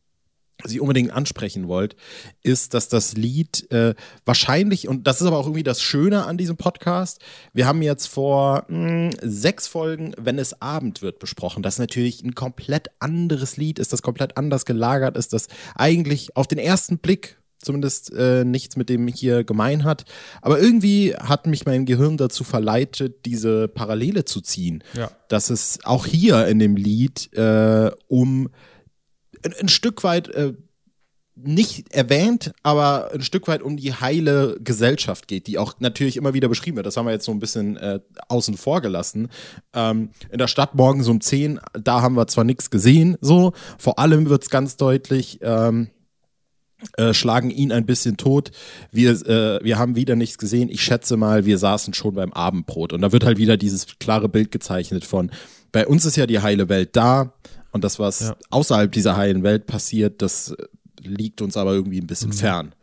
was 0.64 0.72
ich 0.72 0.80
unbedingt 0.80 1.12
ansprechen 1.12 1.68
wollte, 1.68 1.96
ist, 2.44 2.74
dass 2.74 2.88
das 2.88 3.14
Lied 3.14 3.70
äh, 3.72 3.96
wahrscheinlich, 4.26 4.88
und 4.88 5.06
das 5.08 5.22
ist 5.22 5.28
aber 5.28 5.38
auch 5.38 5.46
irgendwie 5.46 5.64
das 5.64 5.82
Schöne 5.82 6.26
an 6.26 6.38
diesem 6.38 6.56
Podcast, 6.58 7.20
wir 7.54 7.68
haben 7.68 7.82
jetzt 7.82 8.08
vor 8.08 8.66
mh, 8.70 9.12
sechs 9.22 9.68
Folgen, 9.68 10.14
wenn 10.18 10.40
es 10.40 10.62
Abend 10.62 11.02
wird, 11.02 11.20
besprochen, 11.20 11.64
das 11.64 11.80
natürlich 11.80 12.24
ein 12.24 12.36
komplett 12.36 12.90
anderes 13.00 13.58
Lied 13.58 13.80
ist, 13.80 13.92
das 13.92 14.02
komplett 14.02 14.38
anders 14.38 14.66
gelagert 14.66 15.18
ist, 15.18 15.34
das 15.34 15.48
eigentlich 15.76 16.36
auf 16.38 16.48
den 16.48 16.60
ersten 16.60 17.00
Blick 17.00 17.41
zumindest 17.62 18.14
äh, 18.14 18.44
nichts 18.44 18.76
mit 18.76 18.90
dem 18.90 19.08
hier 19.08 19.44
gemein 19.44 19.84
hat. 19.84 20.06
Aber 20.42 20.60
irgendwie 20.60 21.16
hat 21.16 21.48
mich 21.48 21.66
mein 21.66 21.86
Gehirn 21.86 22.18
dazu 22.18 22.44
verleitet, 22.44 23.26
diese 23.26 23.68
Parallele 23.68 24.26
zu 24.26 24.42
ziehen. 24.42 24.84
Ja. 24.94 25.12
Dass 25.28 25.50
es 25.50 25.80
auch 25.84 26.06
hier 26.06 26.48
in 26.48 26.60
dem 26.60 26.76
Lied 26.76 27.34
äh, 27.34 27.92
um 28.08 28.50
ein, 29.44 29.54
ein 29.62 29.70
Stück 29.70 30.04
weit 30.04 30.30
äh, 30.30 30.54
nicht 31.36 31.94
erwähnt, 31.94 32.52
aber 32.62 33.12
ein 33.14 33.22
Stück 33.22 33.48
weit 33.48 33.62
um 33.62 33.78
die 33.78 33.94
heile 33.94 34.58
Gesellschaft 34.60 35.28
geht, 35.28 35.48
die 35.48 35.58
auch 35.58 35.76
natürlich 35.80 36.18
immer 36.18 36.34
wieder 36.34 36.50
beschrieben 36.50 36.78
wird. 36.78 36.86
Das 36.86 36.98
haben 36.98 37.06
wir 37.06 37.14
jetzt 37.14 37.26
so 37.26 37.32
ein 37.32 37.40
bisschen 37.40 37.78
äh, 37.78 38.00
außen 38.28 38.58
vor 38.58 38.82
gelassen. 38.82 39.30
Ähm, 39.74 40.10
in 40.30 40.38
der 40.38 40.48
Stadt 40.48 40.76
morgens 40.76 41.08
um 41.08 41.22
10, 41.22 41.60
da 41.74 42.02
haben 42.02 42.16
wir 42.16 42.28
zwar 42.28 42.44
nichts 42.44 42.70
gesehen, 42.70 43.18
so. 43.22 43.54
Vor 43.78 44.00
allem 44.00 44.30
wird 44.30 44.44
es 44.44 44.50
ganz 44.50 44.78
deutlich, 44.78 45.40
ähm, 45.42 45.90
äh, 46.98 47.14
schlagen 47.14 47.50
ihn 47.52 47.72
ein 47.72 47.86
bisschen 47.86 48.18
tot. 48.18 48.52
Wir, 48.92 49.12
äh, 49.28 49.64
wir 49.64 49.78
haben 49.78 49.96
wieder 49.96 50.16
nichts 50.16 50.38
gesehen. 50.38 50.70
Ich 50.70 50.84
schätze 50.84 51.18
mal, 51.18 51.46
wir 51.46 51.58
saßen 51.58 51.94
schon 51.94 52.16
beim 52.16 52.34
Abendbrot. 52.34 52.94
Und 52.94 53.02
da 53.02 53.12
wird 53.12 53.24
halt 53.26 53.38
wieder 53.38 53.58
dieses 53.58 53.86
klare 54.00 54.30
Bild 54.30 54.52
gezeichnet 54.52 55.06
von, 55.06 55.32
bei 55.72 55.86
uns 55.88 56.06
ist 56.06 56.18
ja 56.18 56.26
die 56.28 56.40
heile 56.40 56.70
Welt 56.70 56.96
da. 56.96 57.34
Und 57.72 57.84
das, 57.84 58.00
was 58.00 58.20
Ja. 58.22 58.36
außerhalb 58.50 58.92
dieser 58.92 59.16
heilen 59.16 59.44
Welt 59.44 59.66
passiert, 59.68 60.22
das 60.22 60.52
äh, 60.52 60.66
liegt 61.04 61.42
uns 61.42 61.56
aber 61.58 61.74
irgendwie 61.74 62.00
ein 62.02 62.08
bisschen 62.08 62.30
Mhm. 62.30 62.34
fern. 62.34 62.76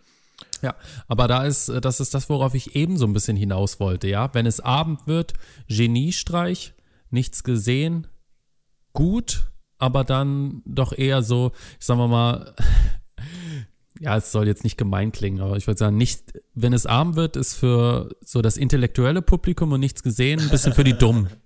Ja, 0.63 0.75
aber 1.07 1.29
da 1.29 1.45
ist, 1.45 1.69
äh, 1.69 1.81
das 1.81 2.01
ist 2.01 2.15
das, 2.15 2.29
worauf 2.29 2.55
ich 2.55 2.75
eben 2.75 2.97
so 2.97 3.07
ein 3.07 3.13
bisschen 3.13 3.37
hinaus 3.37 3.79
wollte, 3.81 4.09
ja. 4.09 4.33
Wenn 4.33 4.47
es 4.47 4.59
Abend 4.61 5.07
wird, 5.07 5.35
Geniestreich, 5.69 6.75
nichts 7.11 7.45
gesehen, 7.45 8.07
gut, 8.93 9.45
aber 9.79 10.03
dann 10.05 10.63
doch 10.65 10.93
eher 10.97 11.23
so, 11.23 11.53
ich 11.79 11.87
sag 11.87 11.97
mal, 11.99 12.55
ja, 14.01 14.17
es 14.17 14.33
soll 14.33 14.47
jetzt 14.47 14.65
nicht 14.65 14.77
gemein 14.77 15.13
klingen, 15.13 15.41
aber 15.41 15.57
ich 15.57 15.67
würde 15.67 15.79
sagen, 15.79 15.97
nicht, 15.97 16.33
wenn 16.55 16.73
es 16.73 16.87
Abend 16.87 17.17
wird, 17.17 17.37
ist 17.37 17.55
für 17.55 18.11
so 18.25 18.43
das 18.43 18.57
intellektuelle 18.57 19.23
Publikum 19.23 19.73
und 19.73 19.81
nichts 19.81 20.03
gesehen, 20.03 20.41
ein 20.41 20.49
bisschen 20.49 20.73
für 20.73 20.85
die 20.85 20.97
Dummen. 20.97 21.29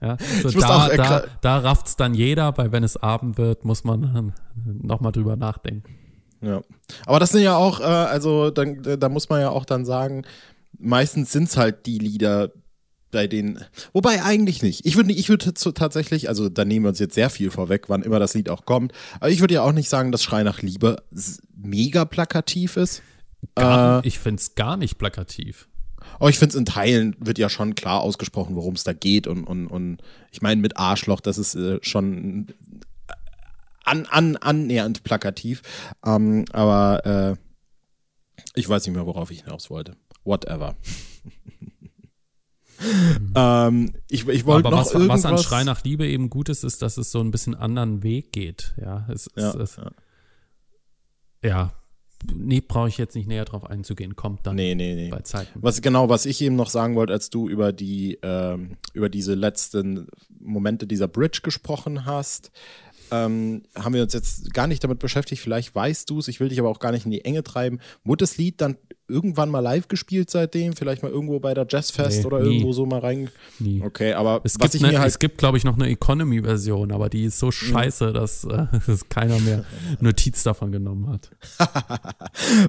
Ja, 0.00 0.16
so 0.42 0.60
da, 0.60 0.88
da, 0.90 1.24
da 1.40 1.58
rafft's 1.58 1.96
dann 1.96 2.14
jeder, 2.14 2.56
weil 2.58 2.70
wenn 2.72 2.84
es 2.84 2.96
Abend 2.98 3.38
wird, 3.38 3.64
muss 3.64 3.82
man 3.82 4.32
nochmal 4.64 5.12
drüber 5.12 5.34
nachdenken. 5.34 5.96
Ja. 6.40 6.60
Aber 7.06 7.18
das 7.18 7.30
sind 7.30 7.42
ja 7.42 7.56
auch, 7.56 7.80
äh, 7.80 7.84
also 7.84 8.50
dann, 8.50 8.82
da 8.82 9.08
muss 9.08 9.28
man 9.28 9.40
ja 9.40 9.50
auch 9.50 9.64
dann 9.64 9.84
sagen, 9.84 10.24
meistens 10.78 11.32
sind 11.32 11.48
es 11.48 11.56
halt 11.56 11.86
die 11.86 11.98
Lieder, 11.98 12.52
bei 13.10 13.26
denen, 13.26 13.64
wobei 13.92 14.22
eigentlich 14.22 14.62
nicht. 14.62 14.84
Ich 14.86 14.96
würde 14.96 15.12
ich 15.12 15.28
würde 15.28 15.54
zu- 15.54 15.72
tatsächlich, 15.72 16.28
also 16.28 16.48
da 16.48 16.64
nehmen 16.64 16.84
wir 16.84 16.90
uns 16.90 16.98
jetzt 16.98 17.14
sehr 17.14 17.30
viel 17.30 17.50
vorweg, 17.50 17.88
wann 17.88 18.02
immer 18.02 18.18
das 18.18 18.34
Lied 18.34 18.48
auch 18.50 18.64
kommt, 18.64 18.92
aber 19.20 19.30
ich 19.30 19.40
würde 19.40 19.54
ja 19.54 19.62
auch 19.62 19.72
nicht 19.72 19.88
sagen, 19.88 20.12
dass 20.12 20.22
Schrei 20.22 20.42
nach 20.42 20.60
Liebe 20.62 21.02
mega 21.56 22.04
plakativ 22.04 22.76
ist. 22.76 23.02
Gar, 23.54 24.04
Äh, 24.04 24.08
ich 24.08 24.18
find's 24.18 24.54
gar 24.56 24.76
nicht 24.76 24.98
plakativ. 24.98 25.68
Aber 26.18 26.30
ich 26.30 26.38
finde 26.38 26.50
es 26.54 26.58
in 26.58 26.64
Teilen 26.64 27.16
wird 27.20 27.38
ja 27.38 27.48
schon 27.48 27.74
klar 27.74 28.00
ausgesprochen, 28.00 28.56
worum 28.56 28.74
es 28.74 28.82
da 28.84 28.92
geht. 28.92 29.26
Und, 29.26 29.44
und, 29.44 29.66
und 29.68 29.98
ich 30.32 30.42
meine, 30.42 30.60
mit 30.60 30.76
Arschloch, 30.76 31.20
das 31.20 31.38
ist 31.38 31.54
äh, 31.54 31.78
schon 31.82 32.48
an, 33.84 34.06
an, 34.06 34.36
annähernd 34.36 35.04
plakativ. 35.04 35.62
Ähm, 36.04 36.44
aber 36.52 37.36
äh, 37.36 38.42
ich 38.54 38.68
weiß 38.68 38.86
nicht 38.86 38.94
mehr, 38.94 39.06
worauf 39.06 39.30
ich 39.30 39.42
hinaus 39.44 39.70
wollte. 39.70 39.96
Whatever. 40.24 40.76
ähm, 43.34 43.92
ich 44.08 44.26
ich 44.28 44.46
wollte 44.46 44.70
noch 44.70 44.78
was, 44.78 44.92
irgendwas. 44.92 45.24
was 45.24 45.30
an 45.30 45.38
Schrei 45.38 45.64
nach 45.64 45.82
Liebe 45.84 46.06
eben 46.06 46.30
gut 46.30 46.48
ist, 46.48 46.64
ist, 46.64 46.82
dass 46.82 46.96
es 46.96 47.10
so 47.10 47.20
ein 47.20 47.30
bisschen 47.30 47.54
anderen 47.54 48.02
Weg 48.02 48.32
geht. 48.32 48.74
Ja, 48.80 49.06
es, 49.12 49.28
ja, 49.36 49.54
es, 49.54 49.76
ja. 49.76 49.90
ja. 51.42 51.72
Nee, 52.34 52.60
brauche 52.60 52.88
ich 52.88 52.98
jetzt 52.98 53.14
nicht 53.14 53.28
näher 53.28 53.44
drauf 53.44 53.64
einzugehen. 53.64 54.16
Kommt 54.16 54.44
dann 54.44 54.56
Nee, 54.56 54.74
nee, 54.74 54.94
nee. 54.94 55.08
bei 55.08 55.20
Zeiten. 55.20 55.60
Was 55.62 55.80
genau, 55.80 56.08
was 56.08 56.26
ich 56.26 56.40
eben 56.40 56.56
noch 56.56 56.68
sagen 56.68 56.96
wollte, 56.96 57.12
als 57.12 57.30
du 57.30 57.48
über 57.48 57.72
die 57.72 58.18
ähm, 58.22 58.76
über 58.92 59.08
diese 59.08 59.34
letzten 59.34 60.08
Momente 60.40 60.86
dieser 60.88 61.06
Bridge 61.06 61.40
gesprochen 61.44 62.06
hast, 62.06 62.50
ähm, 63.10 63.62
haben 63.76 63.94
wir 63.94 64.02
uns 64.02 64.12
jetzt 64.14 64.52
gar 64.52 64.66
nicht 64.66 64.82
damit 64.82 64.98
beschäftigt. 64.98 65.42
Vielleicht 65.42 65.74
weißt 65.74 66.10
du 66.10 66.18
es, 66.18 66.28
ich 66.28 66.40
will 66.40 66.48
dich 66.48 66.58
aber 66.58 66.68
auch 66.68 66.80
gar 66.80 66.92
nicht 66.92 67.04
in 67.04 67.12
die 67.12 67.24
Enge 67.24 67.44
treiben. 67.44 67.78
Wurde 68.04 68.24
das 68.24 68.36
Lied 68.36 68.60
dann 68.60 68.76
irgendwann 69.08 69.48
mal 69.50 69.60
live 69.60 69.88
gespielt 69.88 70.30
seitdem? 70.30 70.74
Vielleicht 70.74 71.02
mal 71.02 71.10
irgendwo 71.10 71.40
bei 71.40 71.54
der 71.54 71.66
Jazzfest 71.68 72.20
Nee, 72.20 72.26
oder 72.26 72.40
nie. 72.40 72.54
irgendwo 72.56 72.72
so 72.72 72.86
mal 72.86 73.00
rein? 73.00 73.30
Nie. 73.58 73.82
Okay, 73.82 74.12
aber 74.12 74.40
Es 74.44 74.58
was 74.58 74.72
gibt, 74.72 74.82
ne, 74.82 74.98
halt 74.98 75.08
es 75.08 75.18
gibt, 75.18 75.38
glaube 75.38 75.58
ich, 75.58 75.64
noch 75.64 75.76
eine 75.76 75.88
Economy-Version, 75.88 76.92
aber 76.92 77.08
die 77.08 77.24
ist 77.24 77.38
so 77.38 77.50
scheiße, 77.50 78.12
dass, 78.12 78.44
äh, 78.44 78.66
dass 78.86 79.08
keiner 79.08 79.38
mehr 79.40 79.64
Notiz 80.00 80.42
davon 80.42 80.72
genommen 80.72 81.08
hat. 81.08 81.30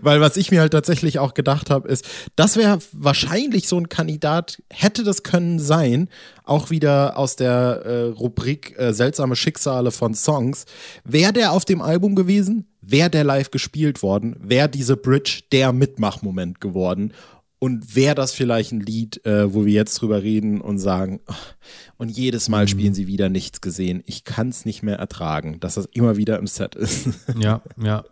Weil 0.01 0.21
was 0.21 0.37
ich 0.37 0.51
mir 0.51 0.61
halt 0.61 0.71
tatsächlich 0.73 1.19
auch 1.19 1.33
gedacht 1.33 1.69
habe, 1.69 1.87
ist, 1.87 2.07
das 2.35 2.57
wäre 2.57 2.79
wahrscheinlich 2.91 3.67
so 3.67 3.77
ein 3.77 3.89
Kandidat, 3.89 4.61
hätte 4.69 5.03
das 5.03 5.23
können 5.23 5.59
sein, 5.59 6.09
auch 6.43 6.69
wieder 6.71 7.17
aus 7.17 7.35
der 7.35 7.81
äh, 7.85 8.01
Rubrik 8.09 8.77
äh, 8.79 8.93
seltsame 8.93 9.35
Schicksale 9.35 9.91
von 9.91 10.13
Songs. 10.15 10.65
Wäre 11.03 11.33
der 11.33 11.51
auf 11.51 11.65
dem 11.65 11.81
Album 11.81 12.15
gewesen, 12.15 12.65
wäre 12.81 13.09
der 13.09 13.23
live 13.23 13.51
gespielt 13.51 14.01
worden, 14.03 14.35
wäre 14.39 14.69
diese 14.69 14.97
Bridge 14.97 15.41
der 15.51 15.73
Mitmachmoment 15.73 16.61
geworden. 16.61 17.13
Und 17.61 17.93
wäre 17.93 18.15
das 18.15 18.31
vielleicht 18.31 18.71
ein 18.71 18.79
Lied, 18.79 19.25
äh, 19.25 19.53
wo 19.53 19.65
wir 19.65 19.73
jetzt 19.73 19.95
drüber 19.95 20.23
reden 20.23 20.61
und 20.61 20.79
sagen, 20.79 21.19
"Oh, 21.27 21.33
und 21.97 22.09
jedes 22.09 22.47
Mal 22.47 22.69
spielen 22.69 22.93
sie 22.93 23.05
wieder 23.07 23.27
nichts 23.27 23.59
gesehen. 23.59 24.01
Ich 24.05 24.23
kann 24.23 24.47
es 24.47 24.63
nicht 24.63 24.81
mehr 24.81 24.95
ertragen, 24.97 25.59
dass 25.59 25.75
das 25.75 25.85
immer 25.91 26.15
wieder 26.15 26.39
im 26.39 26.47
Set 26.47 26.75
ist. 26.75 27.09
Ja, 27.37 27.61
ja. 27.77 28.05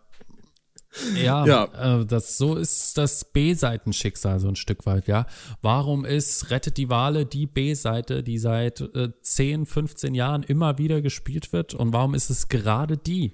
Ja, 1.24 1.46
Ja. 1.46 2.00
Äh, 2.02 2.06
das, 2.06 2.38
so 2.38 2.56
ist 2.56 2.98
das 2.98 3.32
B-Seitenschicksal 3.32 4.40
so 4.40 4.48
ein 4.50 4.56
Stück 4.56 4.86
weit, 4.86 5.08
ja. 5.08 5.26
Warum 5.62 6.04
ist 6.04 6.50
Rettet 6.50 6.76
die 6.78 6.90
Wale 6.90 7.26
die 7.26 7.46
B-Seite, 7.46 8.24
die 8.24 8.40
seit 8.40 8.82
äh, 8.82 9.10
10, 9.22 9.66
15 9.66 10.14
Jahren 10.16 10.44
immer 10.44 10.78
wieder 10.78 11.02
gespielt 11.02 11.54
wird? 11.54 11.74
Und 11.74 11.94
warum 11.94 12.16
ist 12.16 12.30
es 12.30 12.50
gerade 12.50 12.98
die? 12.98 13.32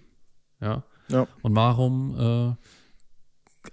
Ja. 0.61 0.83
Ja. 1.09 1.27
Und 1.41 1.55
warum, 1.55 2.15
äh, 2.17 2.55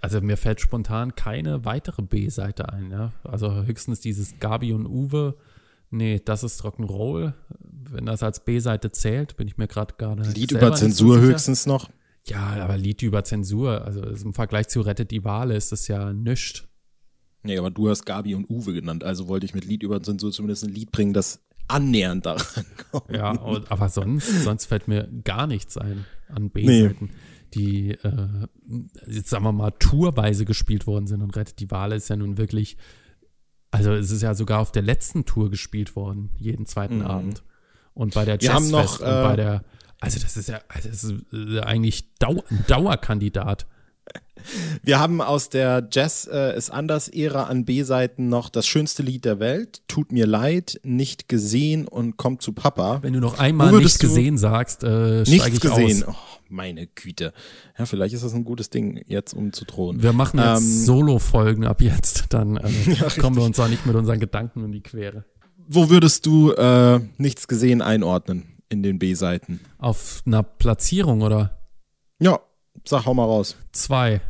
also 0.01 0.21
mir 0.21 0.37
fällt 0.37 0.61
spontan 0.61 1.15
keine 1.15 1.65
weitere 1.65 2.01
B-Seite 2.01 2.71
ein, 2.71 2.91
ja. 2.91 3.13
Also 3.23 3.63
höchstens 3.63 3.99
dieses 3.99 4.39
Gabi 4.39 4.73
und 4.73 4.85
Uwe. 4.85 5.37
Nee, 5.89 6.21
das 6.23 6.43
ist 6.43 6.63
Rock'n'Roll. 6.63 7.33
Wenn 7.59 8.05
das 8.05 8.23
als 8.23 8.45
B-Seite 8.45 8.91
zählt, 8.91 9.35
bin 9.35 9.47
ich 9.47 9.57
mir 9.57 9.67
gerade 9.67 9.95
gar 9.97 10.15
nicht. 10.15 10.37
Lied 10.37 10.51
über 10.51 10.69
so 10.69 10.75
Zensur 10.75 11.15
sicher. 11.15 11.27
höchstens 11.27 11.65
noch. 11.65 11.89
Ja, 12.25 12.63
aber 12.63 12.77
Lied 12.77 13.01
über 13.01 13.23
Zensur, 13.23 13.83
also 13.83 14.01
im 14.01 14.33
Vergleich 14.33 14.67
zu 14.67 14.81
Rettet 14.81 15.11
die 15.11 15.23
Wale 15.23 15.55
ist 15.55 15.71
das 15.71 15.87
ja 15.87 16.13
nischt. 16.13 16.67
Nee, 17.43 17.57
aber 17.57 17.71
du 17.71 17.89
hast 17.89 18.05
Gabi 18.05 18.35
und 18.35 18.49
Uwe 18.49 18.73
genannt, 18.73 19.03
also 19.03 19.27
wollte 19.27 19.45
ich 19.45 19.55
mit 19.55 19.65
Lied 19.65 19.81
über 19.83 20.01
Zensur 20.03 20.31
zumindest 20.31 20.63
ein 20.63 20.69
Lied 20.69 20.91
bringen, 20.91 21.13
das 21.13 21.39
annähernd 21.71 22.25
daran 22.25 22.65
kommt. 22.91 23.11
Ja, 23.11 23.31
und, 23.31 23.71
aber 23.71 23.89
sonst, 23.89 24.43
sonst 24.43 24.65
fällt 24.65 24.87
mir 24.87 25.07
gar 25.23 25.47
nichts 25.47 25.77
ein 25.77 26.05
an 26.29 26.49
B-Seiten, 26.49 27.09
die, 27.53 27.91
äh, 27.91 28.47
jetzt 29.07 29.29
sagen 29.29 29.43
wir 29.43 29.51
mal, 29.51 29.71
tourweise 29.71 30.45
gespielt 30.45 30.87
worden 30.87 31.07
sind. 31.07 31.21
Und 31.21 31.35
Rettet 31.35 31.59
die 31.59 31.69
Wale 31.69 31.95
ist 31.95 32.09
ja 32.09 32.15
nun 32.15 32.37
wirklich, 32.37 32.77
also 33.71 33.91
es 33.93 34.11
ist 34.11 34.21
ja 34.21 34.33
sogar 34.33 34.59
auf 34.59 34.71
der 34.71 34.83
letzten 34.83 35.25
Tour 35.25 35.49
gespielt 35.49 35.95
worden, 35.95 36.29
jeden 36.37 36.65
zweiten 36.65 37.01
Abend. 37.01 37.43
Und 37.93 38.13
bei 38.13 38.25
der 38.25 38.39
Wir 38.41 38.53
haben 38.53 38.69
Jazzfest 38.69 39.01
noch, 39.01 39.07
und 39.07 39.23
bei 39.23 39.33
äh, 39.33 39.37
der, 39.37 39.63
also 39.99 40.19
das 40.19 40.37
ist 40.37 40.49
ja, 40.49 40.61
also 40.67 40.89
das 40.89 41.03
ist 41.03 41.13
äh, 41.33 41.59
eigentlich 41.61 42.13
Dau 42.17 42.43
ein 42.49 42.65
Dauerkandidat. 42.67 43.67
Wir 44.83 44.99
haben 44.99 45.21
aus 45.21 45.49
der 45.49 45.87
Jazz 45.91 46.27
äh, 46.31 46.57
ist 46.57 46.71
anders 46.71 47.07
Ära 47.07 47.43
an 47.43 47.63
B-Seiten 47.65 48.27
noch 48.27 48.49
das 48.49 48.65
schönste 48.67 49.03
Lied 49.03 49.23
der 49.25 49.39
Welt, 49.39 49.81
Tut 49.87 50.11
mir 50.11 50.25
leid, 50.25 50.79
nicht 50.83 51.29
gesehen 51.29 51.87
und 51.87 52.17
kommt 52.17 52.41
zu 52.41 52.51
Papa. 52.53 52.99
Wenn 53.03 53.13
du 53.13 53.19
noch 53.19 53.37
einmal 53.39 53.71
nicht 53.73 53.99
gesehen 53.99 54.37
sagst, 54.37 54.83
äh, 54.83 55.25
steige 55.25 55.31
Nichts 55.31 55.47
ich 55.49 55.59
gesehen. 55.61 56.03
aus. 56.05 56.15
Oh, 56.15 56.39
meine 56.49 56.87
Güte. 56.87 57.33
Ja, 57.77 57.85
vielleicht 57.85 58.13
ist 58.15 58.23
das 58.23 58.33
ein 58.33 58.43
gutes 58.43 58.69
Ding, 58.71 59.03
jetzt 59.07 59.33
um 59.33 59.53
zu 59.53 59.63
drohen. 59.65 60.01
Wir 60.01 60.11
machen 60.13 60.39
jetzt 60.39 60.61
Ähm, 60.61 60.85
Solo-Folgen 60.85 61.65
ab 61.65 61.81
jetzt, 61.81 62.25
dann 62.29 62.57
äh, 62.57 62.69
kommen 63.19 63.35
wir 63.35 63.43
uns 63.43 63.59
auch 63.59 63.67
nicht 63.67 63.85
mit 63.85 63.95
unseren 63.95 64.19
Gedanken 64.19 64.65
in 64.65 64.71
die 64.71 64.81
Quere. 64.81 65.23
Wo 65.67 65.89
würdest 65.89 66.25
du 66.25 66.51
äh, 66.53 66.99
nichts 67.17 67.47
gesehen 67.47 67.81
einordnen 67.81 68.57
in 68.69 68.81
den 68.83 68.97
B-Seiten? 68.99 69.59
Auf 69.77 70.23
einer 70.25 70.43
Platzierung 70.43 71.21
oder 71.21 71.59
Ja, 72.19 72.39
sag 72.85 73.05
hau 73.05 73.13
mal 73.13 73.25
raus. 73.25 73.55
zwei, 73.71 74.21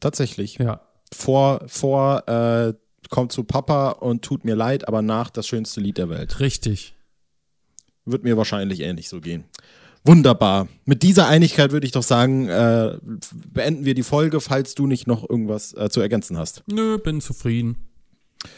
Tatsächlich. 0.00 0.56
ja. 0.58 0.80
Vor, 1.12 1.62
vor 1.66 2.28
äh, 2.28 2.74
kommt 3.10 3.32
zu 3.32 3.44
Papa 3.44 3.90
und 3.90 4.22
tut 4.22 4.44
mir 4.44 4.54
leid, 4.54 4.86
aber 4.86 5.02
nach 5.02 5.30
das 5.30 5.46
schönste 5.46 5.80
Lied 5.80 5.98
der 5.98 6.08
Welt. 6.10 6.40
Richtig. 6.40 6.94
Wird 8.04 8.24
mir 8.24 8.36
wahrscheinlich 8.36 8.80
ähnlich 8.80 9.08
so 9.08 9.20
gehen. 9.20 9.44
Wunderbar. 10.04 10.68
Mit 10.84 11.02
dieser 11.02 11.26
Einigkeit 11.28 11.72
würde 11.72 11.86
ich 11.86 11.92
doch 11.92 12.02
sagen, 12.02 12.48
äh, 12.48 12.98
beenden 13.52 13.84
wir 13.84 13.94
die 13.94 14.02
Folge, 14.02 14.40
falls 14.40 14.74
du 14.74 14.86
nicht 14.86 15.06
noch 15.06 15.28
irgendwas 15.28 15.74
äh, 15.74 15.90
zu 15.90 16.00
ergänzen 16.00 16.38
hast. 16.38 16.62
Nö, 16.66 16.98
bin 16.98 17.20
zufrieden. 17.20 17.76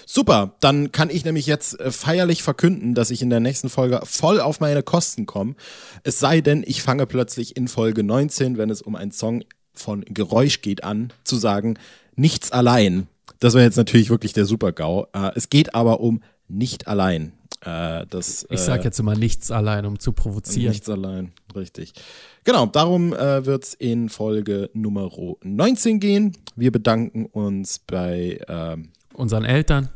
Super, 0.07 0.57
dann 0.61 0.93
kann 0.93 1.11
ich 1.11 1.25
nämlich 1.25 1.47
jetzt 1.47 1.79
äh, 1.81 1.91
feierlich 1.91 2.43
verkünden, 2.43 2.95
dass 2.95 3.11
ich 3.11 3.23
in 3.23 3.31
der 3.31 3.41
nächsten 3.41 3.69
Folge 3.69 4.01
voll 4.05 4.41
auf 4.41 4.61
meine 4.61 4.83
Kosten 4.83 5.27
komme. 5.27 5.55
Es 6.03 6.19
sei 6.19 6.41
denn, 6.41 6.65
ich 6.67 6.83
fange 6.83 7.07
plötzlich 7.07 7.57
in 7.57 7.69
Folge 7.69 8.03
19, 8.03 8.59
wenn 8.59 8.71
es 8.71 8.83
um 8.83 8.95
einen 8.95 9.13
Song 9.13 9.45
von 9.73 10.05
Geräusch 10.07 10.61
geht, 10.63 10.85
an, 10.85 11.13
zu 11.25 11.37
sagen, 11.37 11.79
nichts 12.15 12.53
allein. 12.53 13.07
Das 13.39 13.55
wäre 13.55 13.65
jetzt 13.65 13.77
natürlich 13.77 14.11
wirklich 14.11 14.33
der 14.33 14.45
Super-GAU. 14.45 15.07
Äh, 15.13 15.31
es 15.35 15.49
geht 15.49 15.75
aber 15.75 16.01
um 16.01 16.23
nicht 16.49 16.89
allein. 16.89 17.33
Äh, 17.63 18.07
das, 18.09 18.47
Ich 18.51 18.61
sag 18.61 18.81
äh, 18.81 18.85
jetzt 18.85 18.99
immer 18.99 19.15
nichts 19.15 19.51
allein, 19.51 19.87
um 19.87 19.99
zu 19.99 20.13
provozieren. 20.13 20.73
Nichts 20.73 20.89
allein, 20.89 21.33
richtig. 21.55 21.93
Genau, 22.45 22.67
darum 22.67 23.13
äh, 23.13 23.45
wird 23.45 23.65
es 23.65 23.75
in 23.75 24.09
Folge 24.09 24.71
Nummer 24.73 25.11
19 25.43 26.01
gehen. 26.01 26.37
Wir 26.57 26.73
bedanken 26.73 27.27
uns 27.27 27.79
bei 27.79 28.41
ähm, 28.49 28.91
Unseren 29.21 29.45
Eltern. 29.45 29.91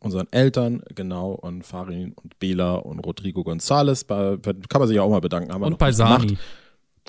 unseren 0.00 0.26
Eltern, 0.32 0.82
genau, 0.94 1.30
und 1.30 1.64
Farin 1.64 2.12
und 2.12 2.38
Bela 2.38 2.74
und 2.74 2.98
Rodrigo 2.98 3.42
González. 3.42 4.06
Kann 4.06 4.80
man 4.80 4.88
sich 4.88 4.96
ja 4.96 5.02
auch 5.02 5.10
mal 5.10 5.20
bedanken. 5.20 5.52
Haben 5.52 5.62
Und 5.62 5.78
bei 5.78 5.88
nicht 5.88 5.98
gemacht. 5.98 6.28
Sani. 6.28 6.38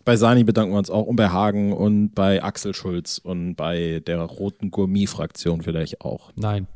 Bei 0.06 0.16
Sani 0.16 0.44
bedanken 0.44 0.74
wir 0.74 0.78
uns 0.78 0.90
auch 0.90 1.06
und 1.08 1.16
bei 1.16 1.30
Hagen 1.30 1.74
und 1.74 2.12
bei 2.12 2.42
Axel 2.44 2.74
Schulz 2.74 3.18
und 3.18 3.56
bei 3.56 4.02
der 4.06 4.20
Roten 4.22 4.72
Gourmet-Fraktion 4.72 5.62
vielleicht 5.62 6.02
auch. 6.02 6.32
Nein. 6.36 6.68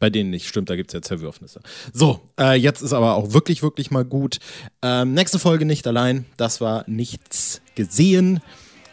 Bei 0.00 0.10
denen 0.10 0.30
nicht, 0.30 0.48
stimmt, 0.48 0.68
da 0.68 0.76
gibt 0.76 0.90
es 0.90 0.94
ja 0.94 1.02
Zerwürfnisse. 1.02 1.60
So, 1.92 2.20
äh, 2.38 2.54
jetzt 2.54 2.82
ist 2.82 2.92
aber 2.92 3.14
auch 3.14 3.32
wirklich, 3.32 3.62
wirklich 3.62 3.90
mal 3.90 4.04
gut. 4.04 4.38
Ähm, 4.82 5.14
nächste 5.14 5.38
Folge 5.38 5.64
nicht 5.64 5.86
allein, 5.86 6.24
das 6.36 6.60
war 6.60 6.84
nichts 6.88 7.62
gesehen. 7.76 8.40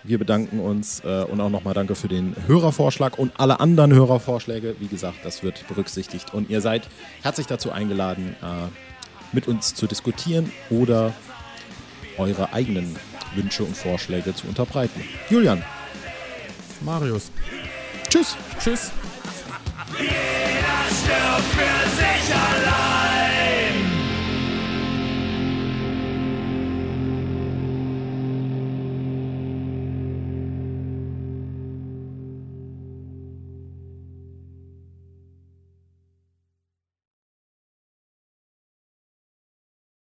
Wir 0.03 0.17
bedanken 0.17 0.59
uns 0.59 1.01
äh, 1.05 1.23
und 1.23 1.39
auch 1.41 1.49
nochmal 1.49 1.73
danke 1.73 1.95
für 1.95 2.07
den 2.07 2.35
Hörervorschlag 2.47 3.19
und 3.19 3.39
alle 3.39 3.59
anderen 3.59 3.93
Hörervorschläge. 3.93 4.75
Wie 4.79 4.87
gesagt, 4.87 5.19
das 5.23 5.43
wird 5.43 5.67
berücksichtigt 5.67 6.33
und 6.33 6.49
ihr 6.49 6.61
seid 6.61 6.87
herzlich 7.21 7.47
dazu 7.47 7.71
eingeladen, 7.71 8.35
äh, 8.41 8.67
mit 9.31 9.47
uns 9.47 9.75
zu 9.75 9.87
diskutieren 9.87 10.51
oder 10.69 11.13
eure 12.17 12.51
eigenen 12.53 12.95
Wünsche 13.35 13.63
und 13.63 13.77
Vorschläge 13.77 14.33
zu 14.35 14.47
unterbreiten. 14.47 15.01
Julian, 15.29 15.63
Marius. 16.81 17.31
tschüss. 18.09 18.35
Tschüss. 18.59 18.91
Jeder 19.99 20.09
stirbt 20.89 21.47
für 21.53 22.90